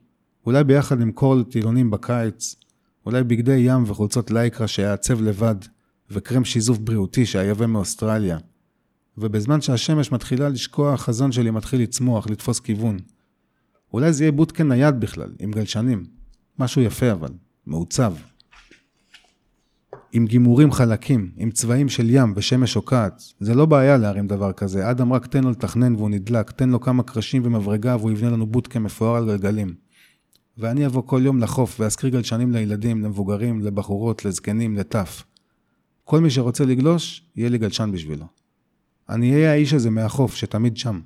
[0.46, 2.56] אולי ביחד נמכור לטילונים בקיץ,
[3.06, 5.56] אולי בגדי ים וחולצות לייקרה שיעצב לבד,
[6.12, 8.38] וקרם שיזוף בריאותי שאייבא מאוסטרליה.
[9.18, 12.98] ובזמן שהשמש מתחילה לשקוע, החזון שלי מתחיל לצמוח, לתפוס כיוון.
[13.94, 16.04] אולי זה יהיה בוטקה נייד בכלל, עם גלשנים.
[16.60, 17.32] משהו יפה אבל,
[17.66, 18.14] מעוצב.
[20.12, 23.22] עם גימורים חלקים, עם צבעים של ים ושמש שוקעת.
[23.40, 26.80] זה לא בעיה להרים דבר כזה, אדם רק תן לו לתכנן והוא נדלק, תן לו
[26.82, 29.74] כמה קרשים ומברגה והוא יבנה לנו בוטקה מפואר על גלגלים.
[30.58, 35.24] ואני אבוא כל יום לחוף ואזכיר גלשנים לילדים, למבוגרים, לבחורות, לזקנים, לטף.
[36.04, 38.26] כל מי שרוצה לגלוש, יהיה לי גלשן בשבילו.
[39.10, 41.00] אני אהיה האיש הזה מהחוף, שתמיד שם.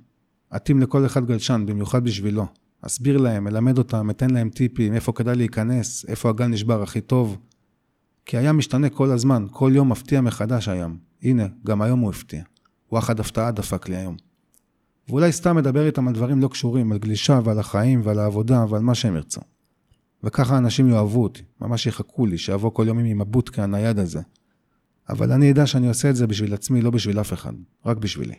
[0.55, 2.45] אתאים לכל אחד גלשן, במיוחד בשבילו.
[2.81, 7.37] אסביר להם, אלמד אותם, אתן להם טיפים, איפה כדאי להיכנס, איפה הגל נשבר הכי טוב.
[8.31, 10.97] כי הים משתנה כל הזמן, כל יום מפתיע מחדש הים.
[11.23, 12.43] הנה, גם היום הוא הפתיע.
[12.91, 14.15] וואחד הפתעה דפק לי היום.
[15.09, 18.81] ואולי סתם מדבר איתם על דברים לא קשורים, על גלישה ועל החיים ועל העבודה ועל
[18.81, 19.41] מה שהם ירצו.
[20.23, 24.21] וככה אנשים יאהבו אותי, ממש יחכו לי, שיבוא כל יום עם הבוטקה הנייד הזה.
[25.09, 27.53] אבל אני אדע שאני עושה את זה בשביל עצמי, לא בשביל אף אחד,
[27.85, 28.35] רק בשבילי.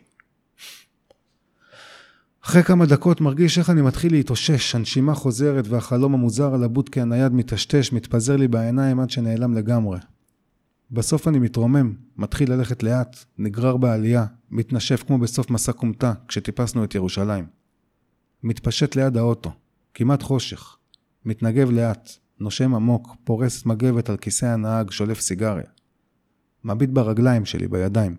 [2.45, 7.33] אחרי כמה דקות מרגיש איך אני מתחיל להתאושש, הנשימה חוזרת והחלום המוזר על הבוטקה הנייד
[7.33, 9.99] מטשטש, מתפזר לי בעיניים עד שנעלם לגמרי.
[10.91, 16.95] בסוף אני מתרומם, מתחיל ללכת לאט, נגרר בעלייה, מתנשף כמו בסוף מסע כומתה, כשטיפסנו את
[16.95, 17.47] ירושלים.
[18.43, 19.53] מתפשט ליד האוטו,
[19.95, 20.77] כמעט חושך.
[21.25, 25.67] מתנגב לאט, נושם עמוק, פורס מגבת על כיסא הנהג, שולף סיגריה.
[26.65, 28.17] מביט ברגליים שלי, בידיים.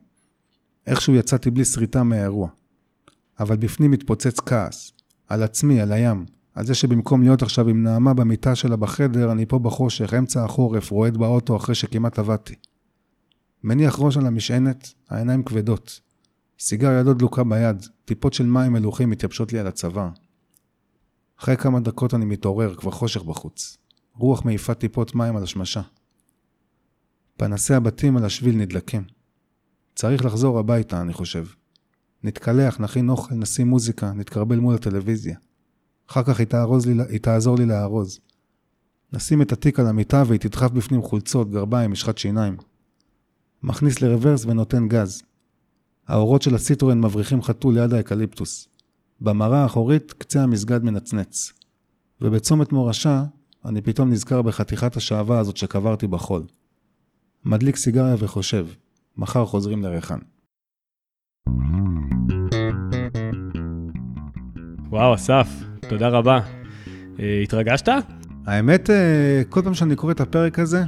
[0.88, 2.50] איכשהו יצאתי בלי שריטה מהאירוע.
[3.40, 4.92] אבל בפנים מתפוצץ כעס.
[5.28, 6.26] על עצמי, על הים.
[6.54, 10.92] על זה שבמקום להיות עכשיו עם נעמה במיטה שלה בחדר, אני פה בחושך, אמצע החורף,
[10.92, 12.56] רועד באוטו אחרי שכמעט עבדתי.
[13.64, 16.00] מניח ראש על המשענת, העיניים כבדות.
[16.60, 20.10] סיגריה לא דלוקה ביד, טיפות של מים מלוכים מתייבשות לי על הצוואר.
[21.40, 23.78] אחרי כמה דקות אני מתעורר, כבר חושך בחוץ.
[24.16, 25.82] רוח מעיפה טיפות מים על השמשה.
[27.38, 29.04] פנסי הבתים על השביל נדלקים.
[29.96, 31.46] צריך לחזור הביתה, אני חושב.
[32.24, 35.38] נתקלח, נכין אוכל, נשים מוזיקה, נתקרבל מול הטלוויזיה.
[36.10, 36.48] אחר כך היא,
[36.86, 38.20] לי, היא תעזור לי לארוז.
[39.14, 42.58] נשים את התיק על המיטה והיא תדחף בפנים חולצות, גרביים, משחת שיניים.
[43.64, 45.22] מכניס לרוורס ונותן גז.
[46.08, 48.68] האורות של הסיטרואן מבריחים חתול ליד האקליפטוס.
[49.22, 51.54] במראה האחורית קצה המסגד מנצנץ.
[52.22, 53.24] ובצומת מורשה,
[53.66, 56.44] אני פתאום נזכר בחתיכת השעווה הזאת שקברתי בחול.
[57.46, 58.68] מדליק סיגריה וחושב,
[59.18, 60.20] מחר חוזרים לריחן.
[64.94, 65.48] וואו, אסף,
[65.90, 66.40] תודה רבה.
[67.20, 67.90] אה, התרגשת?
[68.46, 70.84] האמת, אה, כל פעם שאני קורא את הפרק הזה,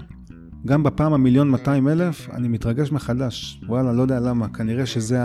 [0.65, 3.61] גם בפעם המיליון 200 אלף, אני מתרגש מחדש.
[3.67, 5.17] וואלה, לא יודע למה, כנראה שזה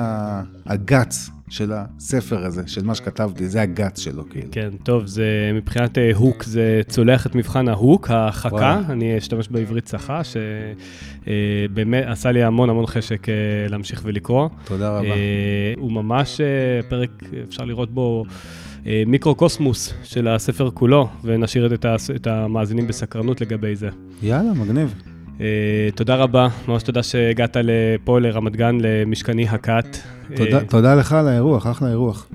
[0.66, 4.48] הגאץ של הספר הזה, של מה שכתבתי, זה הגאץ שלו, כאילו.
[4.52, 8.80] כן, טוב, זה מבחינת אה, הוק, זה צולח את מבחן ההוק, החכה, וואלה.
[8.88, 13.26] אני אשתמש בעברית צחה, שבאמת עשה לי המון המון חשק
[13.68, 14.48] להמשיך ולקרוא.
[14.64, 15.08] תודה רבה.
[15.76, 16.40] הוא ממש
[16.88, 17.10] פרק,
[17.48, 18.24] אפשר לראות בו...
[18.86, 21.74] אה, מיקרו-קוסמוס של הספר כולו, ונשאיר
[22.16, 23.88] את המאזינים בסקרנות לגבי זה.
[24.22, 24.94] יאללה, מגניב.
[25.38, 25.42] Uh,
[25.94, 29.96] תודה רבה, ממש תודה שהגעת לפה, לרמת גן, למשכני הכת.
[30.36, 32.28] תודה, uh, תודה לך על האירוח, אחלה אירוח.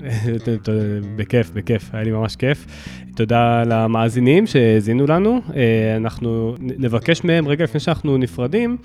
[1.16, 2.66] בכיף, בכיף, היה לי ממש כיף.
[3.16, 5.40] תודה למאזינים שהאזינו לנו.
[5.56, 8.76] אה, אנחנו נבקש מהם, רגע לפני שאנחנו נפרדים,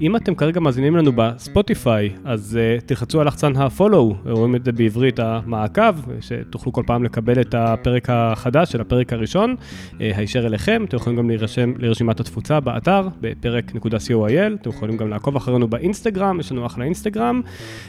[0.00, 4.72] אם אתם כרגע מאזינים לנו בספוטיפיי, אז uh, תלחצו על לחצן ה-follow, רואים את זה
[4.72, 9.54] בעברית המעקב, שתוכלו כל פעם לקבל את הפרק החדש של הפרק הראשון,
[10.00, 10.84] הישר אליכם.
[10.88, 16.52] אתם יכולים גם להירשם לרשימת התפוצה באתר, בפרק.co.il, אתם יכולים גם לעקוב אחרינו באינסטגרם, יש
[16.52, 17.40] לנו אחלה אינסטגרם,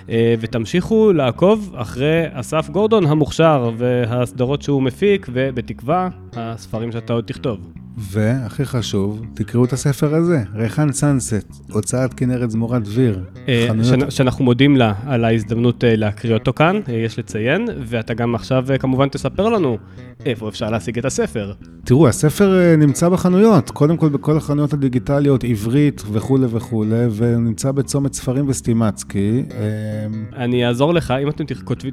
[0.07, 0.11] uh,
[0.69, 6.09] ותמשיכו לעקוב אחרי אסף גורדון המוכשר והסדרות שהוא מפיק, ובתקווה...
[6.11, 7.59] בתקווה, הספרים שאתה עוד תכתוב.
[7.99, 13.19] והכי חשוב, תקראו את הספר הזה, ריחן סאנסט, הוצאת כנרת זמורת דביר.
[13.47, 13.67] אה,
[14.09, 18.65] שאנחנו מודים לה על ההזדמנות אה, להקריא אותו כאן, אה, יש לציין, ואתה גם עכשיו
[18.79, 19.77] כמובן תספר לנו
[20.25, 21.53] איפה אפשר להשיג את הספר.
[21.83, 28.49] תראו, הספר נמצא בחנויות, קודם כל בכל החנויות הדיגיטליות, עברית וכולי וכולי, ונמצא בצומת ספרים
[28.49, 29.43] וסטימצקי.
[30.35, 31.43] אני אעזור לך, אם אתם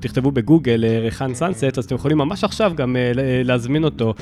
[0.01, 2.97] תכתבו בגוגל ריחן סאנסט, אז אתם יכולים ממש עכשיו גם
[3.45, 4.15] להזמין אותו,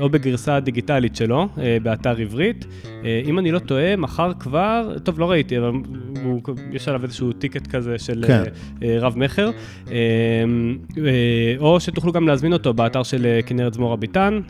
[0.00, 1.29] או בגרסה דיגיטלית שלו.
[1.30, 2.66] שלו אה, באתר עברית.
[3.04, 5.70] אה, אם אני לא טועה, מחר כבר, טוב, לא ראיתי, אבל
[6.24, 6.40] הוא,
[6.72, 8.42] יש עליו איזשהו ticket כזה של כן.
[8.82, 9.50] אה, רב-מכר.
[11.58, 14.40] או שתוכלו גם להזמין אותו באתר של כנרת זמורה ביטן.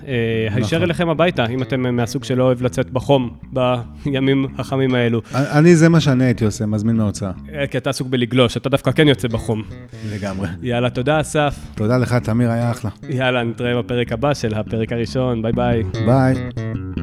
[0.50, 0.82] הישר נכון.
[0.82, 5.20] אליכם הביתה, אם אתם מהסוג שלא אוהב לצאת בחום בימים החמים האלו.
[5.34, 7.30] אני, זה מה שאני הייתי עושה, מזמין מההוצאה.
[7.70, 9.62] כי אתה עסוק בלגלוש, אתה דווקא כן יוצא בחום.
[10.12, 10.48] לגמרי.
[10.62, 11.56] יאללה, תודה אסף.
[11.74, 12.90] תודה לך, תמיר, היה אחלה.
[13.08, 15.82] יאללה, נתראה בפרק הבא של הפרק הראשון, ביי ביי.
[16.06, 16.34] ביי.
[16.61, 16.99] Thank you.